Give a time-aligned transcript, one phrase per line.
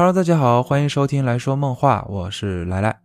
[0.00, 2.98] Hello，大家好，欢迎收听来说梦话，我是来来。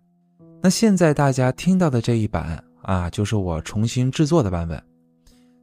[0.61, 4.81] 那现在大家听到的这一版啊，就是我重新制作的版本。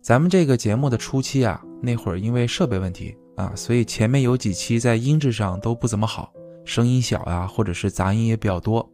[0.02, 6.30] 咱们这个节目的初期啊，那会儿因为设备问题啊，所以前面有几期在音质上都不怎么好，
[6.66, 8.86] 声音小啊，或者是杂音也比较多，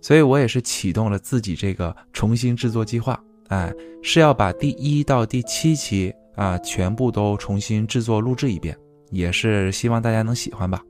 [0.00, 8.78] 所以我也是启动了自己这个重新制作计划，哎，是要把第一到第七期啊全部都重新制作录制一遍，
[9.10, 10.80] 也是希望大家能喜欢吧。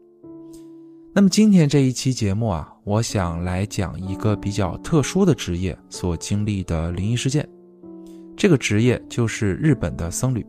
[1.17, 7.49] 那么今天这一期节目啊，我想来讲一个比较特殊的职业所经历的灵异事件。
[8.37, 10.45] 这个职业就是日本的僧侣。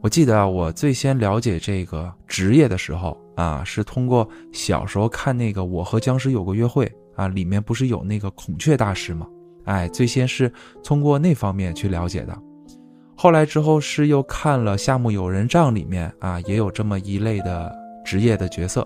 [0.00, 9.28] 我记得，我最先了解这个职业的时候啊，是通过小时候看那个《我和僵尸有个约会》啊，里面不是有那个孔雀大师吗？
[9.66, 10.52] 哎，最先是
[10.82, 12.36] 通过那方面去了解的。
[13.14, 17.72] 后来之后是又看了《夏目友人帐》里面啊，也有这么一类的
[18.04, 18.84] 职业的角色。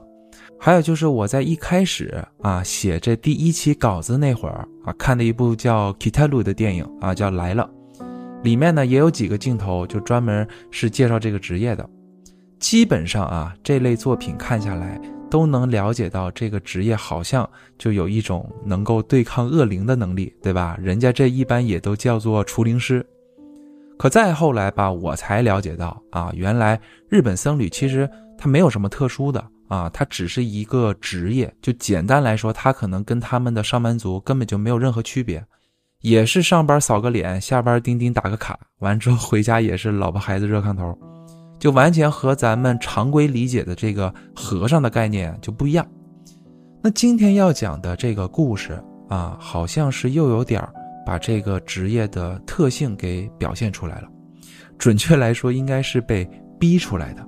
[0.59, 7.69] 还有就是我在一开始啊写这第一期稿子那会儿啊看的一部叫《Kita Lu》的电影啊叫来了，
[8.43, 11.89] 里面呢也有几个镜头就专门是介绍这个职业的。
[12.59, 20.77] 基本上啊这类作品看下来都能了解到这个职业好像就有一种能够对抗恶灵的能力，对吧？
[20.81, 23.07] 人家这一般也都叫做除灵师。
[23.99, 29.45] 可再后来吧，我才了解到啊，原来日本僧侣其实他没有什么特殊的。
[29.69, 35.45] 啊，他只是一个职业，就简单来说，他可能跟他们的上班族根本就没有任何区别，
[36.01, 40.97] 也是上班扫个脸，下班钉钉打个卡，完之后回家也是老婆孩子热炕头，
[41.59, 45.87] 就完全和咱们常规理解的这个和尚的概念就不一样。
[46.83, 50.63] 那今天要讲的这个故事啊，好像是又有点
[51.05, 54.09] 把这个职业的特性给表现出来了，
[54.79, 56.29] 准确来说，应该是被
[56.61, 57.27] 逼出来的。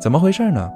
[0.00, 0.70] 怎么回事呢？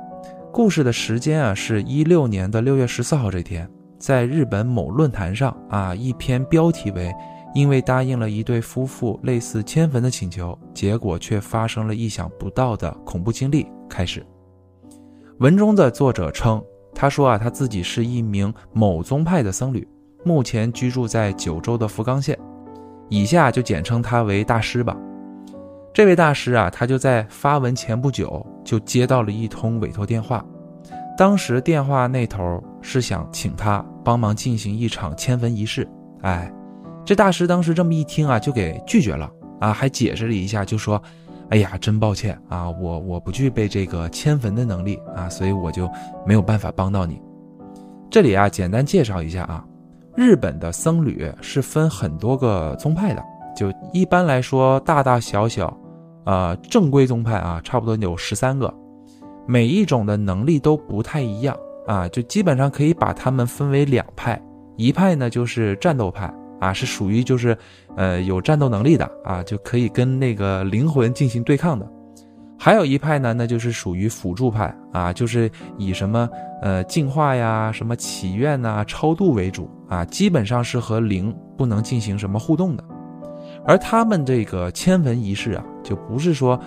[0.55, 7.12] 故事的时间啊，是一六年的六月十四号这天，在日本某论坛上啊，一篇标题为
[7.56, 14.25] “因为答应了一对夫妇类似迁坟的请求，结果却发生了意想不到的恐怖经历”开始。
[15.41, 16.62] 文中的作者称，
[16.94, 19.84] 他说啊，他自己是一名某宗派的僧侣，
[20.25, 22.38] 目前居住在九州的福冈县，
[23.09, 24.97] 以下就简称他为大师吧。
[25.94, 30.44] 这位大师啊，他就在发文前不久就接到了一通委托电话，
[31.16, 35.88] 当时电话那头是想请他帮忙进行一场迁坟仪式。
[36.22, 36.53] 哎，
[37.04, 41.00] 这大师当时这么一听啊，就给拒绝了啊，还解释了一下，就说
[41.50, 45.88] ：“哎呀，真抱歉啊，我我不具备这个迁坟的能力啊，所以我就
[46.27, 47.22] 没有办法帮到你。”
[48.10, 49.65] 这里啊，简单介绍一下啊，
[50.16, 53.22] 日本的僧侣是分很多个宗派的，
[53.56, 55.72] 就一般来说，大大小小。
[56.24, 58.72] 呃，正规宗派啊，差不多有十三个，
[59.46, 64.40] 每一种的能力都不太一样啊，就基本上可以把他们分为两派，
[64.76, 67.56] 一派呢就是战斗派啊，是属于就是
[67.96, 71.86] 呃有战斗能力的啊，就可以跟那个灵魂进行对抗的，
[72.58, 76.26] 还有一派呢，那就是属于辅助派啊，就是以什么
[76.62, 82.84] 呃净化呀、什么祈愿呐、超度为主啊，基本上是和灵不能进行什么互动的。
[83.66, 86.58] 而他们这个迁坟仪式啊，就不是说，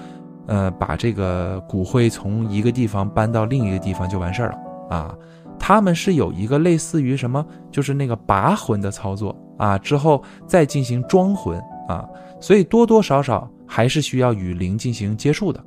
[0.48, 5.16] 呃，把这个骨灰从一个地方搬到另一个地方就完事儿了啊。
[5.60, 12.08] 他们是有一个类似于什么，就是那个拔魂的操作啊，之后再进行装魂啊，
[12.40, 15.64] 所以多多少少还是需要与灵进行接触的。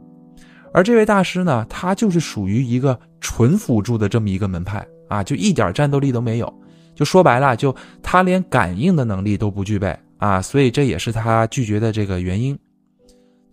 [0.73, 6.53] 而这位大师呢，他就是属于一个纯辅助的这么一个门派啊，就一点战斗力都没有，
[6.95, 9.97] 就说白了，就他连感应的能力都不具备。
[10.21, 12.57] 啊，所以这也是他拒绝的这个原因。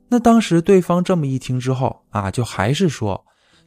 [0.09, 3.19] 那当时对方这么一听之后啊，就还是说，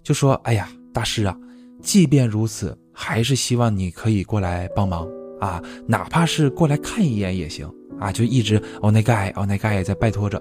[0.03, 1.37] 就说：“哎呀，大师啊，
[1.83, 5.09] 即便如此，还是希望你可以过来帮忙
[5.41, 10.41] 啊，哪怕是过来看一眼也行啊。”就一直哦那盖哦那盖也在拜托着。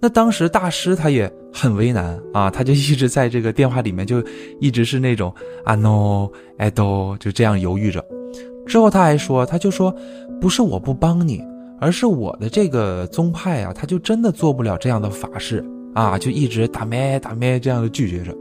[0.00, 4.22] 那当时大师他也很为难啊，他就一直在这个电话里面就
[4.60, 5.34] 一直是那种
[5.64, 6.28] 啊 no
[6.58, 8.04] 哎都就这样犹豫着。
[8.66, 9.94] 之后他还说，他就说，
[10.40, 11.42] 不是我不帮你，
[11.80, 15.64] 而是我的这个宗派啊，他就真的做不了这样的法事
[15.94, 18.34] 啊，就一直打咩打咩这样的拒绝着。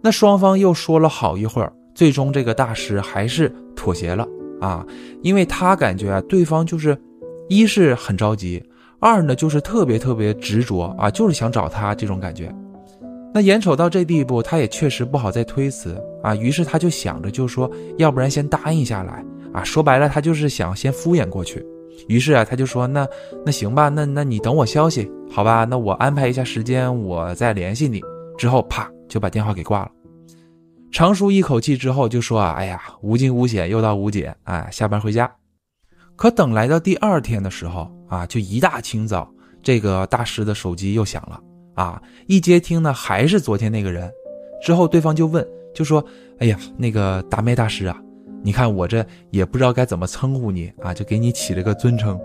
[0.00, 4.26] 那双方又说了好一会儿，最终这个大师还是妥协了
[4.60, 4.86] 啊，
[5.22, 6.96] 因为他感觉啊，对方就是
[7.48, 8.62] 一是很着急，
[9.00, 12.54] 二呢就是特别特别执着啊，就是想找他这种感觉。
[13.32, 19.62] 那眼瞅到这地步，他也确实不好再推辞啊，于是他就想着，就说要不然先答应下来啊。
[19.62, 21.64] 说白了，他就是想先敷衍过去。
[22.08, 23.06] 于是啊，他就说那
[23.44, 25.64] 那行吧，那那你等我消息，好吧？
[25.64, 28.00] 那我安排一下时间，我再联系你。
[28.38, 29.90] 之后啪就把电话给挂了。
[30.90, 35.30] 长舒一口气之后就说啊，哎呀，无惊无险，又到无解，哎，下班回家。
[36.16, 39.30] 可等来到第二天的时候啊，就一大清早，
[39.62, 41.38] 这个大师的手机又响了
[41.78, 44.12] 啊，一接听呢，还是昨天那个人。
[44.60, 46.04] 之后对方就问，就说，
[46.38, 47.96] 哎呀，那个达妹大师啊，
[48.42, 52.18] 你看我这也不知道该怎么称呼你啊，就给你起了个尊称。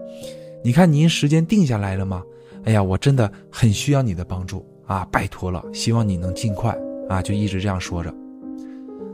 [0.63, 2.23] 你看您时间定下来了吗？
[2.63, 6.75] 哎呀，我真的很需要你的帮助啊，拜托了，希望你能尽快
[7.07, 8.11] 啊，就一直这样说着。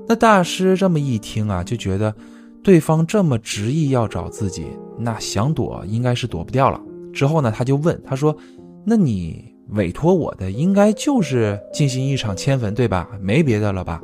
[0.07, 2.15] 那大师这么一听啊，就觉得
[2.63, 6.80] 对方这么执意要找自己，那想躲应该是躲不掉了。
[7.12, 8.33] 之后呢，他就问他说
[8.86, 13.10] ：“那你委托我的应该就是进行一场迁坟，对吧？
[13.21, 14.01] 没别的了吧？”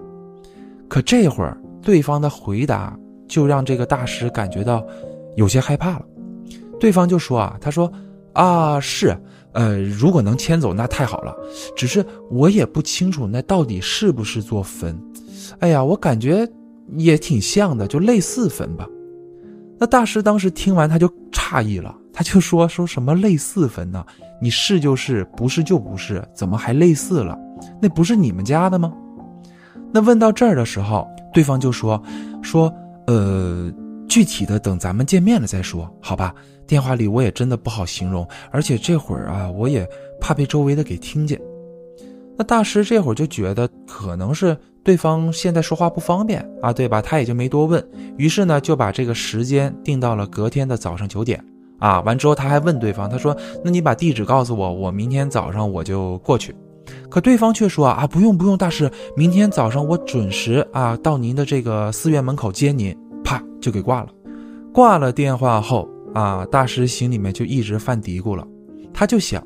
[0.88, 2.98] 可这会儿对方的回答
[3.28, 4.86] 就让这个大师感觉到
[5.36, 6.06] 有些害怕了。
[6.80, 7.92] 对方就说：“啊，他说
[8.34, 9.18] 啊，是，
[9.54, 11.36] 呃，如果能迁走那太好了，
[11.76, 14.96] 只是我也不清楚那到底是不是座坟。”
[15.60, 16.48] 哎呀，我感觉
[16.98, 18.88] 也挺像的，就类似坟吧。
[19.80, 24.06] 那大师当时听完，他就诧异了，他就说：“说什么类似坟呢？
[24.42, 27.38] 你是就是，不是就不是，怎么还类似了？
[27.82, 28.94] 那不是你们家的吗？”
[29.92, 32.02] 那问到这儿的时候，对方就说
[32.42, 32.74] ：“说
[33.08, 33.70] 呃，
[34.08, 36.34] 具体的等咱们见面了再说，好吧？
[36.66, 39.86] 电话里我也真的不好形容，而且这会儿啊，我也
[40.22, 41.38] 怕被周围的给听见。”
[42.38, 44.58] 那大师这会儿就觉得可能是。
[44.86, 47.02] 对方现在说话不方便啊，对吧？
[47.02, 47.84] 他也就没多问，
[48.20, 51.44] 于是呢就把这个时间定到了隔天的早上九点
[51.80, 52.02] 啊。
[52.02, 56.56] 完之后他还问对方，他说：“那你把地址告诉我，我明天早上我就过去。”
[57.10, 64.10] 可对方却说：“啊，不用不用，大师，明天早上我准时啊到您的这个寺院门口接您。”啪就给挂了。
[64.72, 68.46] 挂了电话后啊，大师心里面就一直犯嘀咕了，
[68.94, 69.42] 他就想，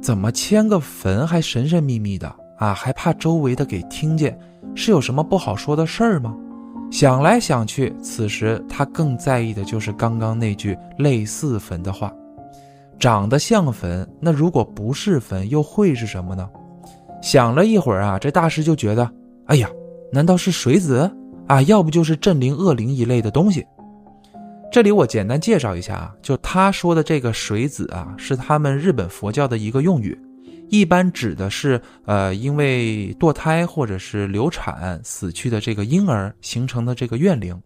[0.00, 4.36] 怎么迁个坟还神神秘秘的啊，还怕周围的给听见。
[4.74, 6.34] 是有什么不好说的事儿吗？
[6.92, 12.12] 想来想去，此时他更在意的就是刚刚那句类似坟的话。
[12.98, 16.46] 长得像坟，那如果不是坟，又会是什么呢？
[17.22, 19.10] 想了一会儿啊，这大师就觉得，
[19.46, 19.70] 哎呀，
[20.12, 21.10] 难道是水子
[21.46, 21.62] 啊？
[21.62, 23.66] 要不就是镇灵恶灵一类的东西。
[24.70, 30.16] 这里我简单介绍一下啊，就他说的这个水子啊，是他们日本佛教的一个用语。
[30.72, 37.60] 一般指的是，呃，因为堕胎或者是流产死去的这个婴儿形成的这个怨灵，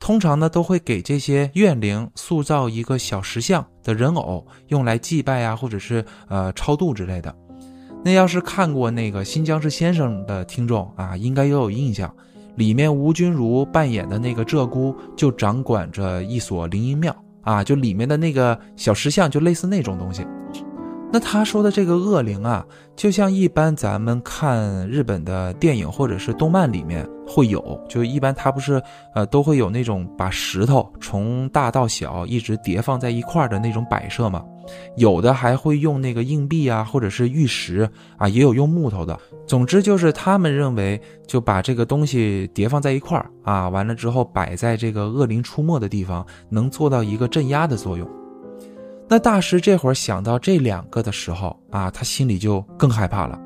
[0.00, 7.36] 通常呢都会给这些怨灵塑造一个小石像的人偶，用来祭拜啊，或者是呃超度之类的。
[8.02, 12.10] 那要是看过那个《新疆市先生》的听众啊，应该也有印象，
[12.54, 20.26] 里面吴君如扮演的那个鹧鸪就掌管着一所灵隐庙啊，就里面的那个小石像就类似那种东西。
[21.12, 28.82] 那他说的这个恶灵啊，就像一般咱们看日本的电影或者是动漫里面会有，就一般他不是
[29.14, 34.44] 呃都会有那种把石头从大到小一直叠放在一块的那种摆设吗？
[34.96, 37.88] 有的还会用那个硬币啊，或者是玉石
[38.18, 39.16] 啊，也有用木头的。
[39.46, 48.06] 总之就是他们认为就把这个东西叠放在一块儿啊，完了之后摆在这个恶灵出没的地方，能做到一个镇压的作用。
[49.08, 53.38] 那大师这会儿想到这两个的时候啊，他心里就更害怕了，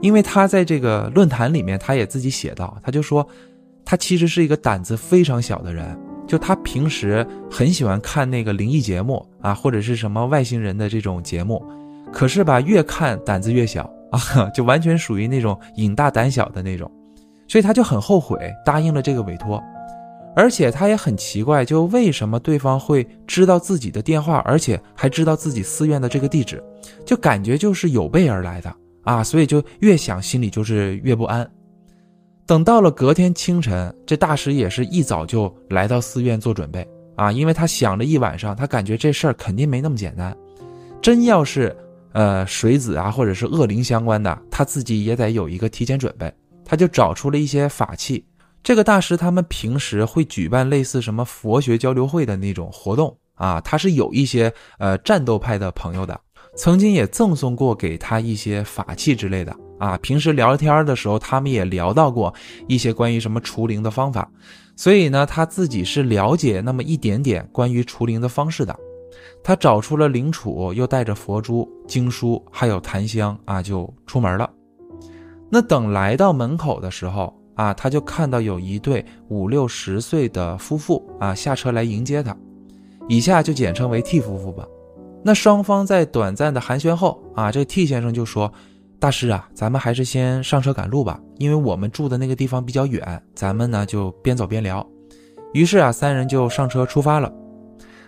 [0.00, 3.26] 因为他在这个论坛里面，他也自己写到，他就说，
[3.84, 11.62] 他其实是一个胆子非常小的人，就他平时很喜欢看那个灵异节目啊，或者是什么外星人的这种节目，
[12.10, 16.90] 可是吧，越看胆子越小啊， 就完全属于那种瘾大胆小的那种，
[17.46, 19.62] 所以他就很后悔答应了这个委托。
[20.36, 26.62] 而且他也很奇怪，就为什么对方会知道自己的电话，而且还知道自己寺院的这个地址，
[27.06, 31.50] 就感觉就是有备而来的啊，所以就越想心里就是越不安。
[32.44, 40.36] 等到了隔天清晨，这大师也是一早就来到寺院做准备啊，因为他想了一晚上，他感觉这事儿肯定没那么简单，
[41.00, 41.74] 真要是
[42.12, 46.30] 呃水子啊或者是恶灵相关的，他自己也得有一个提前准备，
[46.62, 48.22] 他就找出了一些法器。
[48.66, 56.20] 这个大师他们平时会举办类似什么佛学交流会的那种活动啊，他是有一些呃战斗派的朋友的，
[56.56, 59.96] 曾经也赠送过给他一些法器之类的啊。
[59.98, 62.34] 平时聊天的时候，他们也聊到过
[62.66, 64.28] 一些关于什么除灵的方法，
[64.74, 68.76] 所以呢，他自己是了解那么一点点关于除灵的方式的。
[69.44, 74.50] 他找出了灵杵，又带着佛珠、经书还有檀香啊，就出门了。
[75.48, 77.32] 那等来到门口的时候。
[77.56, 82.36] 啊，他就看到有一对五六十岁的夫妇啊下车来迎接他，
[83.08, 84.64] 以下就简称为 T 夫妇吧。
[85.24, 88.52] 那双方在短暂的寒暄后啊，这 T 先生就说
[89.00, 94.86] ：“大师啊，咱们还是先上车赶路吧，因为我们住的那个地方比较远，咱们呢就边走边聊。
[95.52, 97.32] 于是啊，三人就上车出发了。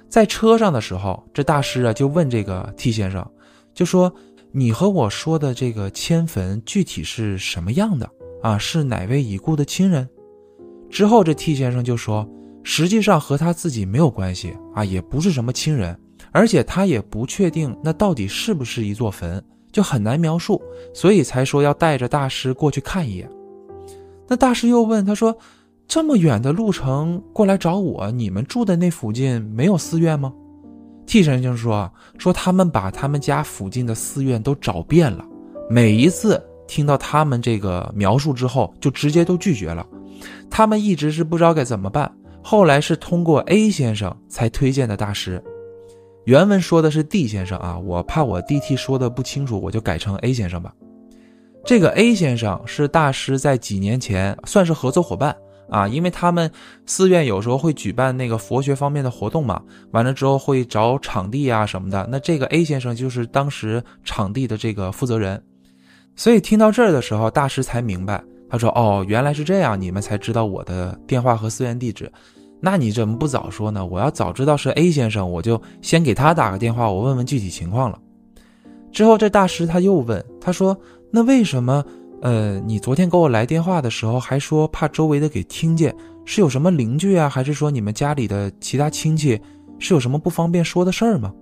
[0.08, 3.28] 在车上的时候，这大师啊就问这个 T 先生，
[3.74, 4.12] 就说
[4.52, 8.08] ：“你和我说的这个迁坟具体是什么样的
[8.42, 8.56] 啊？
[8.58, 10.08] 是哪位已故的亲人？”
[10.90, 12.28] 之后这 T 先生就说
[12.62, 15.98] ：“实际上和他自己没有关系啊，也不是什么亲人，
[16.32, 20.60] 而且他也不确定那到底是不是一座坟。”就很难描述，
[20.94, 23.30] 所以才说要带着大师过去看一眼。
[24.26, 25.36] 那大师又问他说
[25.86, 30.32] ：“这么远的路程过来找我，你们住的那附近没有寺院吗
[31.06, 35.22] ？”T 先生说：“说他们把他们家附近的寺院都找遍了，
[35.68, 39.84] 每一次听到他们这个描述之后，就直接都拒绝了。
[40.48, 45.42] 他们一直是不知道该怎么办，后来是通过 A 先生才推荐的大师。”
[46.26, 50.74] 原文说的是 D 先生啊，我怕我 DT 说的不清楚，我就改成 A 先生吧。
[51.64, 55.34] 这个 A 先生是大师在几年前算是合作伙伴
[55.70, 56.50] 啊，因为他们
[56.84, 62.06] 寺院有时候会举办那个佛学方面的活动嘛，完了之后会找场地啊什么的。
[62.10, 65.42] 那这个 A 先生就是当时场地的这个负责人，
[66.18, 68.20] 所以听到这儿的时候，大师才明白，
[68.50, 72.10] 他说：“哦，原来是这样，你们才知道我的电话和寺院地址。”
[72.60, 73.86] 那你怎么不早说呢？
[73.86, 77.96] 我要早知道是 A 先生，我就先给他打个电话，我问问具体情况了。
[78.90, 80.76] 之后这大师他又问，他说
[81.12, 81.84] ：“那为什么？
[82.20, 85.94] 呃，你昨天给我来电话的时候还说怕周围的给听见，
[86.24, 89.40] 是有什么邻居啊，还是说你们家里的其他亲戚
[89.78, 91.32] 是有什么不方便说的事儿吗？”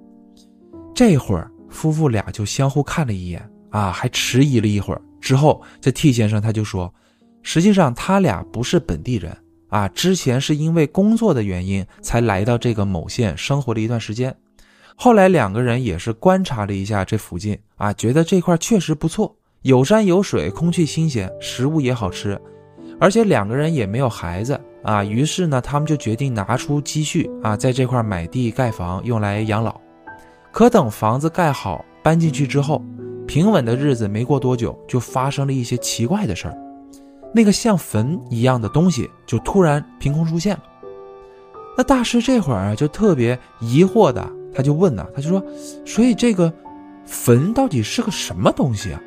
[0.94, 5.00] 这会儿夫妇俩就相互看了一眼啊，还迟疑了一会儿。
[5.20, 6.92] 之后这 T 先生他就说
[7.42, 9.36] ：“实际上他俩不是本地人。”
[9.68, 14.32] 啊，之前是因为工作的原因才来到这个某县生活了一段时间，
[14.94, 22.40] 后来两个人也是观察了一下这附近啊，觉得这块确实不错，有山有水，空气新鲜，食物也好吃，
[23.00, 29.78] 而且两个人也没有孩子啊，于是呢，他们就决定拿出积蓄啊，在这块买地盖房，用来养老。
[30.52, 32.82] 可等房子盖好，搬进去之后，
[33.26, 36.56] 平稳的日子没过多久，就发生了一些奇怪的事儿。
[37.34, 40.62] 那个像坟一样的东西就突然凭空出现了。
[41.76, 45.42] 那大师这会儿啊就特别疑惑的，他就问呢，他就说
[45.84, 46.52] ：“所以这个
[47.04, 49.00] 坟到底是个什么东西啊？”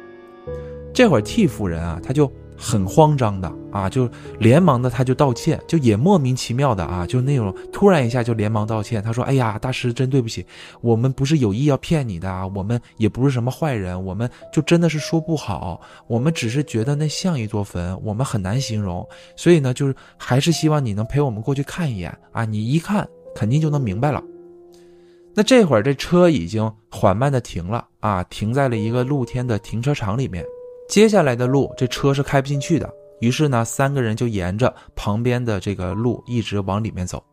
[0.94, 2.32] 这会儿替夫人啊，他就。
[2.62, 4.10] 很慌张的啊，就
[4.40, 9.02] 连忙的他就道歉，就也莫名其妙的啊，就那种突然一下就连忙道歉。
[9.02, 10.46] 他说：“哎呀，大师真对不起，
[10.82, 24.24] 我们不是有意要骗你的啊，我们也不是什么坏人，我们就真的是说不好，我们只是觉得那像一座坟，我们很难形容，所以呢，就是还是希望你能陪我们过去看一眼啊，你一看肯定就能明白了。”
[25.36, 30.44] 那这会儿这车已经缓慢的停了啊，停在了一个露天的停车场里面。
[30.90, 32.92] 接下来的路，这车是开不进去的。
[33.20, 37.24] 于是呢，三个人就沿着旁边的这个路一直往里面走。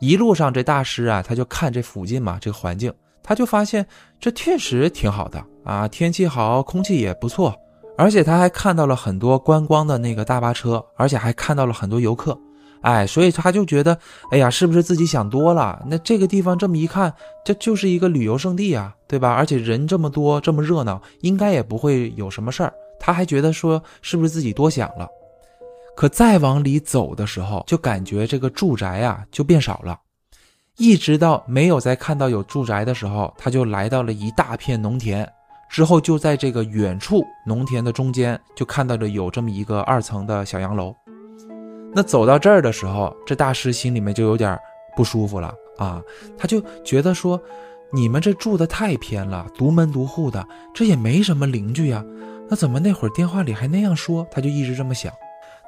[0.00, 2.92] 一路上，这大师啊，他就看这附近嘛，这个环境，
[3.22, 3.86] 他就发现
[4.20, 7.54] 这确实挺好的啊，天气好，空气也不错，
[7.96, 12.38] 而且他还看到了很多观光的那个大巴车，而且还看到了很多游客。
[12.82, 13.98] 哎，所以他就觉得，
[14.30, 15.82] 哎呀，是不是自己想多了？
[15.86, 17.10] 那这个地方这么一看，
[17.42, 19.32] 这就是一个旅游胜地啊，对吧？
[19.32, 22.74] 而且人这么多，这么热闹，应该也不会有什么事儿。
[22.98, 25.08] 他还觉得说，是不是自己多想了？
[25.96, 29.98] 可再往里走的时候，就感觉这个住宅啊就变少了，
[30.76, 35.30] 一直到没有再看到有住宅的时候，他就来到了一大片农田，
[35.70, 40.92] 之后就在这个远处农田的中间，就看到了有这么一个二层的小洋楼。
[41.94, 44.58] 那走到这儿的时候，这大师心里面就有点
[44.96, 46.02] 不舒服了啊，
[46.36, 47.40] 他就觉得说，
[47.92, 52.04] 你们这住的太偏了，独门独户的，这也没什么邻居呀，
[52.48, 54.26] 那怎么那会儿电话里还那样说？
[54.30, 55.12] 他就一直这么想。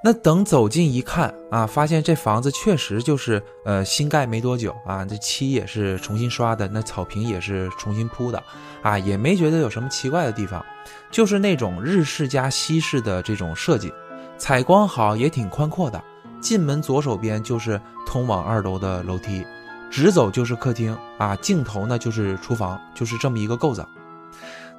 [0.05, 8.41] 那等走近一看啊，发现这房子确实就是呃新盖没多久啊，这漆也是重新刷的，那草坪也是重新铺的
[8.83, 10.65] 啊，也没觉得有什么奇怪的地方，
[11.11, 13.93] 就是那种日式加西式的这种设计，
[14.37, 16.01] 采光好，也挺宽阔的。
[16.41, 19.45] 进门左手边就是通往二楼的楼梯，
[19.91, 23.89] 直走就是客厅啊，尽头呢就是厨房，就是这么一个构造。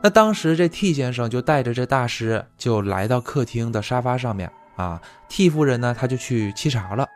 [0.02, 7.08] 那当时这 T 先生就带着这大师就来到客厅的沙发上面啊，T 夫人呢他就去沏茶了。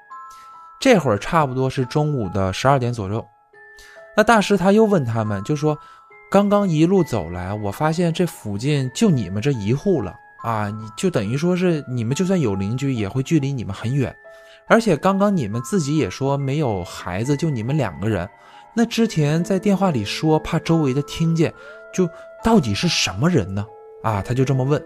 [0.80, 3.24] 这会儿差不多是中午的十二点左右，
[4.18, 5.78] 那大师他又问他们，就说
[6.32, 14.14] 刚刚一路走来，我发现这附近就你们这一户了啊，你就等于说是你们就算有邻居，也会距离你们很远。
[14.68, 18.28] 而且刚刚你们自己也说没有孩子，就你们两个人。
[18.74, 21.54] 那之前在电话里说怕周围的听见，
[21.94, 22.10] 就
[22.44, 23.66] 到底是什么人呢？
[24.04, 24.84] 啊，他就这么问。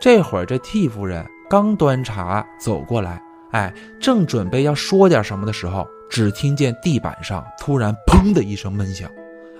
[0.00, 9.10] 这会儿这 T 夫人刚端茶走过来，哎，正准备要说点什么的时候，只听见地板上突然砰的一声闷响，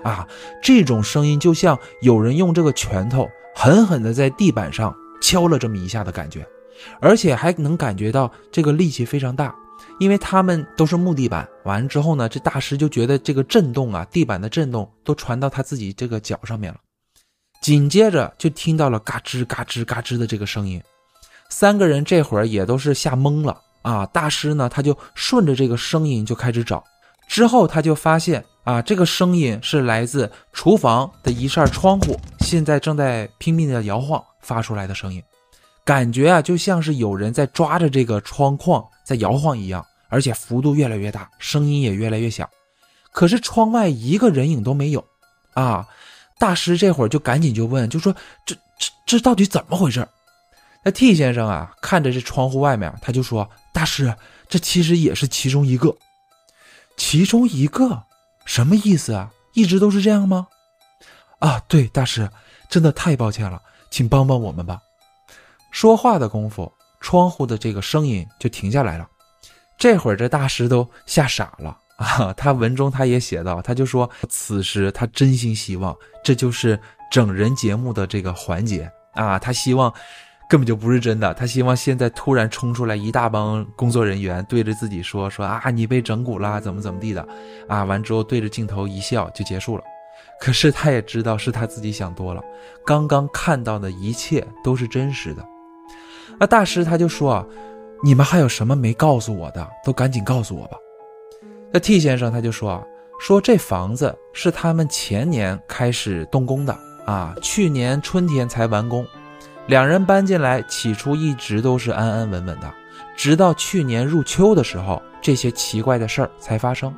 [0.03, 0.27] 啊，
[0.61, 6.45] 这种声音就像有人用这个拳头狠狠的在地板上敲了这么一下的感觉，
[7.01, 9.55] 而且还能感觉到这个力气非常大。
[9.99, 16.79] 因为他们都是木地板，完了之后呢，这大师就觉得这个震动啊，地板的震动都传到他自己这个脚上面了。
[17.67, 20.81] 紧接着就听到了嘎吱嘎吱嘎吱的这个声音，
[21.49, 24.05] 三个人这会儿也都是吓懵了啊。
[24.05, 26.81] 大师呢，他就顺着这个声音就开始找，
[27.27, 35.21] 之后他就发现啊，这个声音是来自厨房的一扇窗户，现在正在拼命的摇晃发出来的声音，
[35.83, 38.81] 感觉啊就像是有人在抓着这个窗框。
[39.03, 42.49] 在摇晃一样，而且幅度越来越大，声音也越来越响。
[43.11, 45.03] 可是窗外一个人影都没有，
[45.53, 45.85] 啊！
[46.39, 48.15] 大师这会儿就赶紧就问，就说
[48.45, 50.07] ：“这这这到底怎么回事？”
[50.83, 54.15] 那 T 先生啊，看着这窗户外面，他就说：“大师，
[54.47, 55.95] 这其实也是其中一个，
[56.95, 58.03] 其中一个
[58.45, 59.31] 什么意思啊？
[59.53, 60.47] 一直都是这样吗？”
[61.39, 62.29] 啊，对，大师，
[62.69, 64.81] 真的太抱歉了，请帮帮我们吧。
[65.71, 66.71] 说话的功夫。
[66.99, 69.07] 窗户的这个声音就停下来了，
[69.77, 72.33] 这会儿这大师都吓傻了啊！
[72.37, 76.79] 他文中他也写到，他就说此时他真心希望这就是
[77.11, 79.93] 整人节目的这个环节啊，他希望
[80.49, 87.27] 根本就不是真的，他希望现在突然冲出来一大帮工作人员对着自己说说啊你被整蛊啦怎么怎么地的
[87.67, 89.83] 啊，完之后对着镜头一笑就结束了。
[90.39, 92.41] 可是他也知道是他自己想多了，
[92.85, 95.43] 刚刚看到的一切都是真实的。
[96.39, 97.43] 那大师他就说
[98.03, 100.77] ：“你们还有什么没告诉我的，都赶紧告诉我吧。”
[101.71, 102.83] 那 T 先生他就说啊
[103.19, 109.05] ：“说这房子是他们前年开始动工的啊，去年春天才完工。
[109.67, 112.73] 两人搬进来，起初一直都是安安稳稳的，
[113.17, 116.93] 直到去年入秋的时候，这些奇怪的事儿才发生。”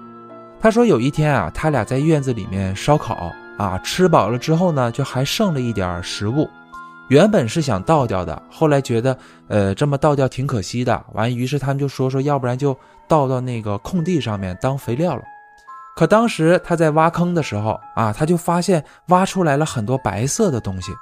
[0.61, 6.47] 他说：“有一天啊，他俩在院子里面烧烤啊，吃饱了之后呢，就还剩了一点食物。”
[7.09, 11.03] 原本是想倒掉的，后来觉得，呃，这么倒掉挺可惜的。
[11.13, 12.77] 完，于是他们就说说，要不然就
[13.09, 15.23] 倒到那个空地上面当肥料了。
[15.97, 20.93] 可当时他在挖坑的时候啊，他就发现挖出来了很多白色的东西。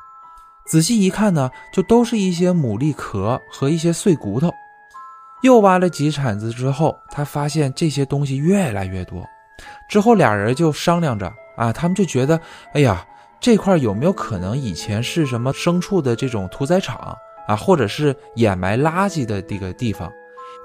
[0.65, 4.51] 仔细一看呢，就都是一些牡蛎壳和一些碎骨头。
[5.43, 9.23] 又挖了几铲子之后，他发现这些东西越来越多。
[9.87, 12.39] 之后俩人就商量着啊，他们就觉得，
[12.73, 13.05] 哎呀。
[13.39, 17.15] 这块有没有可能以前是什么牲畜的这种屠宰场
[17.47, 20.11] 啊，或者是掩埋垃圾的这个地方？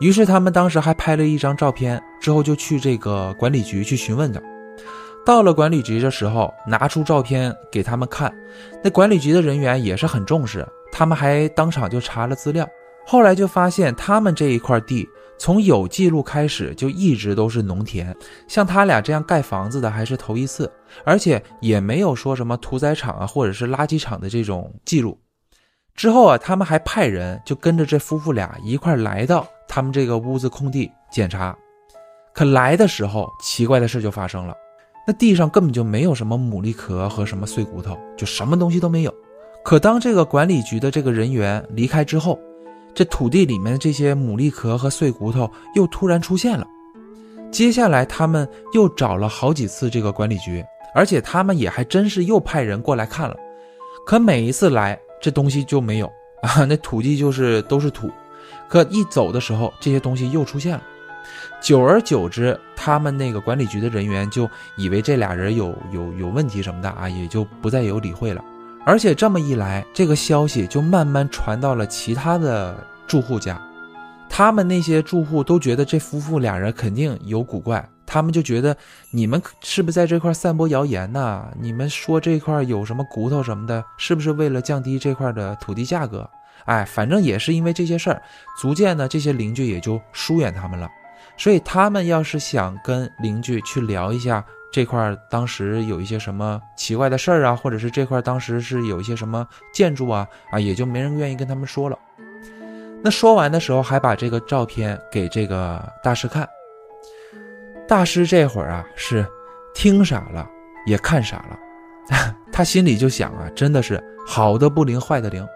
[0.03, 4.43] 于是他们当时还拍了一张照片，之后就去这个管理局去询问的。
[5.25, 8.35] 到了管理局的时候，拿出照片给他们看，
[8.83, 12.69] 那管理局的人员也是很重视，他们还当场就查了资料。
[13.07, 15.09] 后来就发现他们这一块地。
[15.38, 18.15] 从有记录开始就一直都是农田，
[18.49, 20.71] 像他俩这样盖房子的还是头一次，
[21.05, 25.17] 而且也没有说什么屠宰场啊或者是垃圾场的这种记录。
[25.94, 31.57] 之后啊，他们还派人就跟着这夫妇俩一块来到他们这个屋子空地检查。
[32.33, 34.57] 可来的时候，奇怪的事就发生了，
[35.07, 39.14] 那地上根本就没有什么牡蛎壳和什么碎骨头，就什么东西都没有。
[39.62, 42.38] 可当这个管理局的这个人员离开之后，
[42.94, 46.66] 这土地里面的这些牡蛎壳和碎骨头又突然出现了。
[47.50, 53.37] 接下来他们又找了好几次这个管理局，而且他们也还真是又派人过来看了。
[54.07, 56.07] 可每一次来，这东西就没有
[56.43, 58.11] 啊，那土地就是都是土。
[58.69, 60.83] 可一走的时候，这些东西又出现了。
[61.61, 68.45] 久而久之，他们那个管理局的人员就以为这俩人有有有问题什么的啊，也就不再有理会了。
[68.85, 73.61] 而且这么一来，这个消息就慢慢传到了其他的住户家，
[74.29, 78.77] 他们那些住户都觉得这夫妇俩人肯定有古怪，他们就觉得
[79.11, 81.49] 你们是不是在这块散播谣言呢？
[81.61, 86.29] 你们说这块有什么骨头什么的，是不是为了降低这块的土地价格？
[86.65, 88.23] 哎，反正也是因为这些事儿，
[88.61, 90.88] 逐渐呢，这些邻居也就疏远他们了。
[91.37, 94.45] 所以他们要是想跟邻居去聊一下。
[94.73, 101.99] 这块当时有一些什么奇怪的事儿啊，或者是这块当时是有一些什么建筑啊啊，也就没人愿意跟他们说了。
[103.03, 106.49] 那说完的时候，还把这个照片给这个大师看。
[107.88, 109.27] 大师这会儿啊是
[109.75, 110.49] 听傻了，
[110.87, 111.59] 也看傻了，
[112.53, 115.47] 他心里就想啊，真的是好的不灵，坏的灵。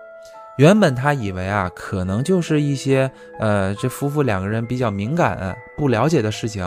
[0.58, 6.64] 原本他以为啊，可能就是一些呃，这夫妇两个人比较敏感、不了解的事情。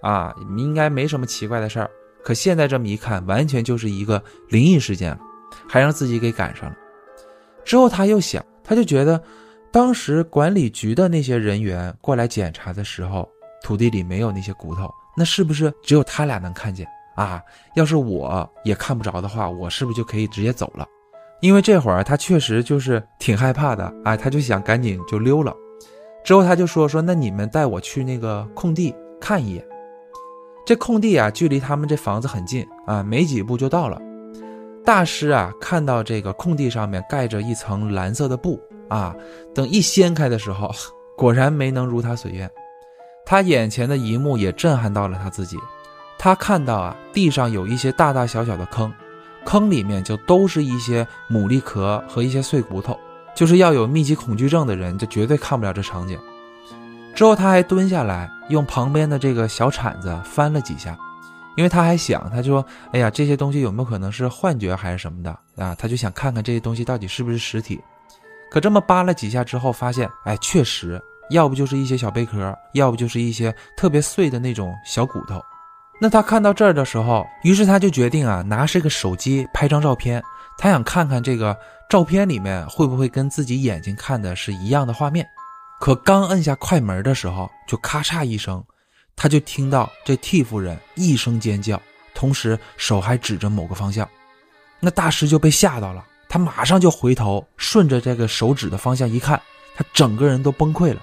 [0.00, 1.88] 啊，应该没什么奇怪的事儿，
[2.24, 5.20] 可现在这么一看，完全就是一个灵异事件了，
[5.68, 6.76] 还让自己给赶上了。
[7.64, 9.22] 之后他又想，他就觉得
[9.70, 13.28] 当时管理局的那些人员过来检查的时候，
[13.62, 17.42] 土地里没有那些骨头，那是不是只有他俩能看见啊？
[17.74, 20.86] 要是我也看不着的话，我是不是就可以直接走了？
[21.40, 25.54] 因为这会儿他确实就是挺害怕的啊，他就想赶紧就溜了。
[26.24, 29.66] 之后他就说说，那你们带我去那个空地看一眼。
[30.64, 34.00] 这空地啊，距离他们这房子很近啊，没几步就到了。
[34.84, 39.14] 大师啊，看到这个空地上面盖着一层蓝色的布啊，
[39.52, 40.70] 等一掀开的时候，
[41.18, 42.48] 果然没能如他所愿。
[43.32, 45.58] 他眼前的一幕也震撼到了他自己。
[46.18, 48.92] 他看到啊，地上有一些大大小小的坑。
[49.46, 52.94] 坑里面就都是一些牡蛎壳和一些碎骨头，
[53.34, 56.20] 就是要有密集恐惧症的人就绝对看不了这场景。
[57.14, 60.94] 之后他还蹲下来，用旁边的这个小铲子翻了几下，
[61.56, 67.80] 因为他还想，他就说：“哎呀，这些东西有没有可能是幻觉还是什么的啊？”他就想看看这些东西到底是不是实体。
[68.50, 75.42] 可这么扒了几下之后，发现，哎，确实，要不就是一些小贝壳，要不就是一些特别碎的那种小骨头。
[76.00, 80.22] 那他看到这儿的时候，于是他就决定啊，拿这个手机拍张照片，
[80.58, 81.56] 他想看看这个
[81.88, 85.26] 照片里面会不会跟自己眼睛看的是一样的画面。
[85.80, 88.62] 可刚摁下快门的时候，就咔嚓一声，
[89.14, 91.80] 他就听到这 T 夫人一声尖叫，
[92.14, 94.08] 同时手还指着某个方向。
[94.80, 99.40] 那大师就被吓到了，他马上就回头，顺着这个手指的方向一看，
[99.76, 101.00] 他整个人都崩溃了。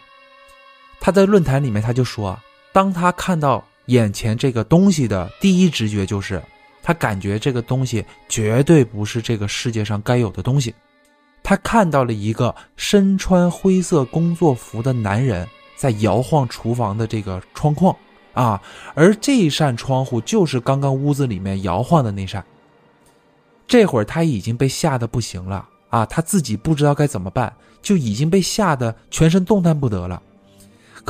[1.00, 2.40] 他在论坛里面他就说，
[2.72, 3.64] 当他看到。
[3.90, 6.40] 眼前这个东西的第一直觉就是，
[6.84, 10.76] 他感觉这个东西绝对不是这个世界上该有的东西。
[11.42, 17.96] 他看到了一个身穿灰色工作服的男人在摇晃厨房的这个窗框
[18.36, 18.62] 啊，
[18.94, 22.46] 而这扇窗户就是刚刚屋子里面摇晃的那扇。
[23.68, 30.22] 这会儿他已经被吓得不行了啊，他自己不知道该怎么办，就已经被吓得全身动弹不得了。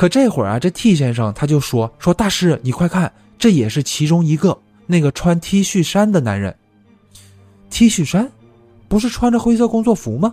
[0.00, 6.56] 可这会儿啊，这 T 先生他就说说大师，你快看，这也是其中一个那个穿 T 恤衫的男人。
[7.68, 8.32] T 恤衫，
[8.88, 10.32] 不是穿着灰色工作服吗？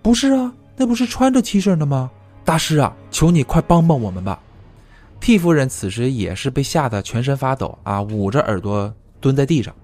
[0.00, 2.10] 不是啊，那不是穿着 T 恤的吗？
[2.46, 4.40] 大师啊，求你快帮帮我们吧
[5.20, 9.74] ！T 夫人此时也是被吓得全身发抖啊，捂着耳朵蹲在地上。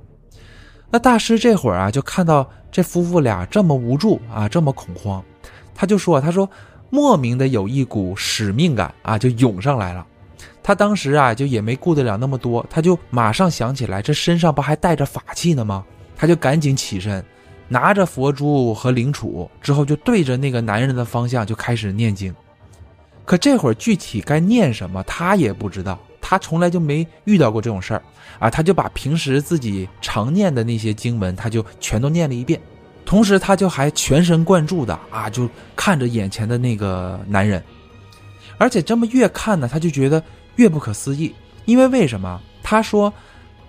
[0.91, 5.23] 那大师这会儿啊，就看到这夫妇俩这么无助啊，这么恐慌，
[5.75, 6.49] 他就说：“他说。”
[6.95, 10.07] 莫名的有一股使命感啊，就涌上来了。
[10.63, 15.85] 他当时啊，就也没顾得了那么多，他就马上想起来，这身上不还带着法器呢吗？
[16.17, 17.25] 他就赶紧起身，
[17.67, 22.33] 拿着佛珠和灵杵，之后就对着那个男人的方向就开始念经。
[23.25, 28.03] 可这会儿具体该念什么，他也不知道，他从来就没遇到过这种事儿
[28.39, 28.49] 啊。
[28.49, 32.61] 他就把平时自己常念的那些经文，他就全都念了一遍。
[33.05, 37.63] 同时，他就还全神贯注的啊，就看着眼前的那个男人，
[38.59, 40.23] 而且这么越看呢，他就觉得
[40.57, 41.35] 越不可思议。
[41.67, 42.41] 因为为什么？
[42.63, 43.13] 他说，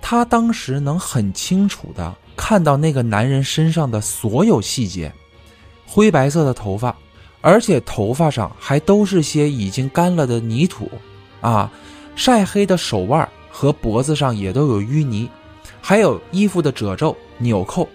[0.02, 5.12] 他当时能很清楚的看到那个男人身上的所有细节，
[5.86, 6.96] 灰白色的头发，
[7.42, 10.90] 而且头发上还都是些已经干了的泥土，
[11.42, 11.72] 啊，
[12.16, 15.30] 晒黑的手腕和脖子上也都有淤泥，
[15.82, 17.88] 还有衣服的褶皱、纽扣。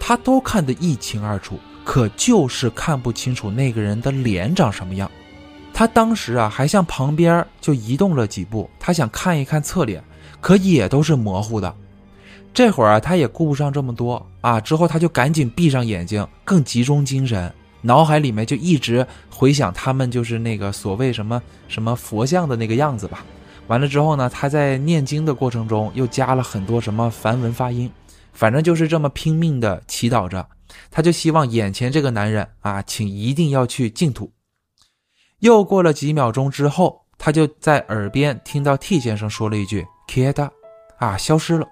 [0.00, 5.10] 他都看得一清二楚，可就是看不清楚那个人的脸长什么样。
[5.74, 10.02] 他当时啊，还向旁边就移动了几步，他想看一看侧脸，
[10.40, 11.72] 可也都是模糊的。
[12.52, 23.24] 这会儿啊，他也顾不上这么多啊，之后他就赶紧闭上眼睛，更集中精神，脑海里面就一直回想他们就是那个所谓什么什么佛像的那个样子吧。
[23.68, 27.88] 完了之后呢，他在念经的过程中又加了很多什么梵文发音。
[28.32, 30.48] 反正就是这么拼命的祈祷着，
[30.90, 34.32] 他就希望眼前这个男人啊，请一定要去净土。
[35.40, 40.50] 又过了几秒钟之后，他就在耳边听到 T 先生说了一句 k i d a
[40.98, 41.66] 啊，消失了。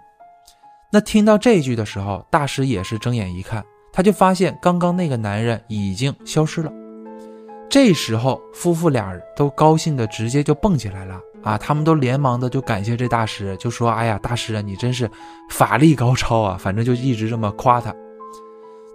[0.92, 6.72] 那听到这句的时候，大师也是睁眼一看，他就发现刚刚那个男人已经消失了。
[7.68, 11.20] 这时候，夫妇俩都高兴的直接就蹦起来了。
[11.42, 11.56] 啊！
[11.56, 15.08] 他们都连忙的就感谢这大师，就说：“哎呀，大师啊，你真是
[15.48, 17.94] 法力高超啊！” 反正就一直这么夸他。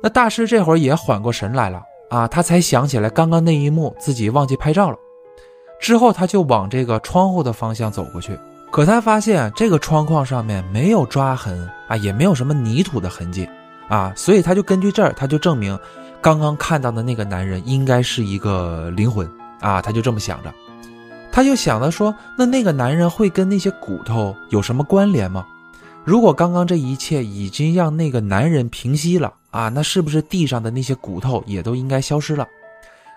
[0.04, 4.98] 那大师这会儿也缓过神来了啊，他才想起来刚刚那一幕自己忘记拍照了。
[5.80, 8.38] 之后他就往这个窗户的方向走过去，
[8.70, 13.48] 可他发现这个窗框上面没有抓痕啊，也没有什么泥土的痕迹
[13.88, 15.80] 啊，所以他就根据这儿，他就证明
[16.22, 19.28] 刚刚看到的那个男人应该是一个灵魂
[19.60, 20.54] 啊，他就这么想着。
[21.32, 25.46] 他就想着说：“那那个男人会跟那些骨头有什么关联吗？”
[26.04, 32.48] 如果刚刚这一切已经让那个男人平息了啊，那是不是地上的那些骨头也都应该消失了？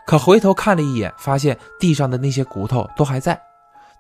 [0.07, 3.38] 可回头看了一眼，发现地上的那些骨头都还在。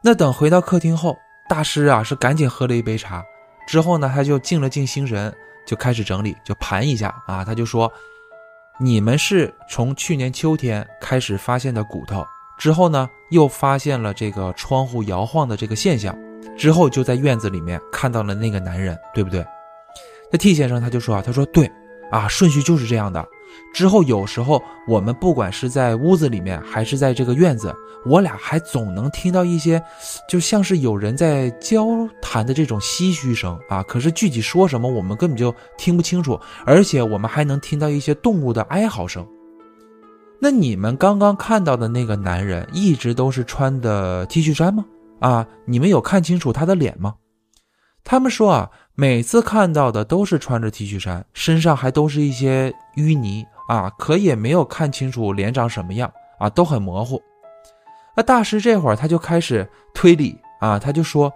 [0.02, 1.16] 那等回到客厅后，
[1.48, 3.22] 大师啊是赶紧喝了一杯茶，
[3.66, 5.34] 之后呢他就静了静心神，
[5.66, 7.90] 就开始整理，就盘一下啊，他就说
[8.84, 12.22] ：“你们是从去年秋天开始发现的骨头，
[12.58, 16.14] 之后呢又发现了这个窗户摇晃的这个现象。”
[16.58, 19.42] 之后就在院子里面看到了那个男人，对不对？
[20.30, 21.66] 那 T 先生他就说啊，他说对
[22.10, 23.26] 啊，顺序就是这样的。
[23.72, 27.74] 之后有时候我们不管是在屋子里面还是在这个院子，
[28.06, 29.82] 我俩还总能听到一些，
[30.28, 31.86] 就像是有人在交
[32.22, 33.82] 谈的这种唏嘘声啊。
[33.82, 39.26] 可是具体说什么我们根本就听不清楚，而且我们还能听到一些动物的哀嚎声。
[40.40, 44.84] 那你们刚刚看到的那个男人一直都是穿的 T 恤衫吗？
[45.20, 47.14] 啊，你们有看清楚他的脸吗？
[48.02, 57.20] 他们说啊，每次看到的都是穿着 T 恤衫，身上还都是一些淤泥啊，可也没有看清楚脸长什么样啊，都很模糊。
[58.16, 61.32] 那大师这会儿他就开始推理啊，他就说，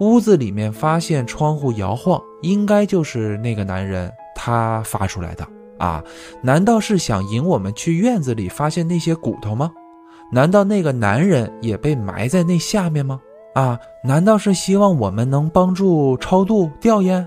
[0.00, 5.46] 屋子里面发现窗户摇晃，应该就是那个男人他发出来的
[5.78, 6.02] 啊，
[6.40, 9.70] 难道是想引我们去院子里发现那些骨头吗？
[10.30, 13.20] 难道那个男人也被埋在那下面吗？
[13.54, 17.26] 啊，难道是希望我们能帮助超度吊唁？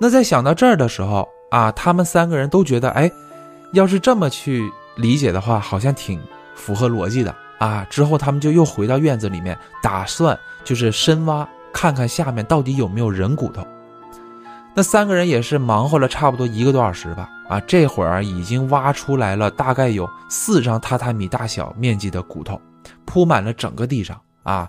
[0.00, 3.10] 那在想到这儿的时候啊，他们三个人都觉得，哎，
[3.72, 6.20] 要是这么去理解的话，好像挺
[6.54, 7.84] 符合逻辑的啊。
[7.90, 13.66] 之后他们就又回到院子里面，打算就是深挖，看看下面到底有没有人骨头。
[14.72, 17.28] 那三个人也是忙活了差不多一个多小时吧。
[17.48, 22.60] 啊，这会儿已经挖出来了，大概有四张榻榻米大小面积的骨头，
[23.04, 24.68] 铺满了整个地上啊，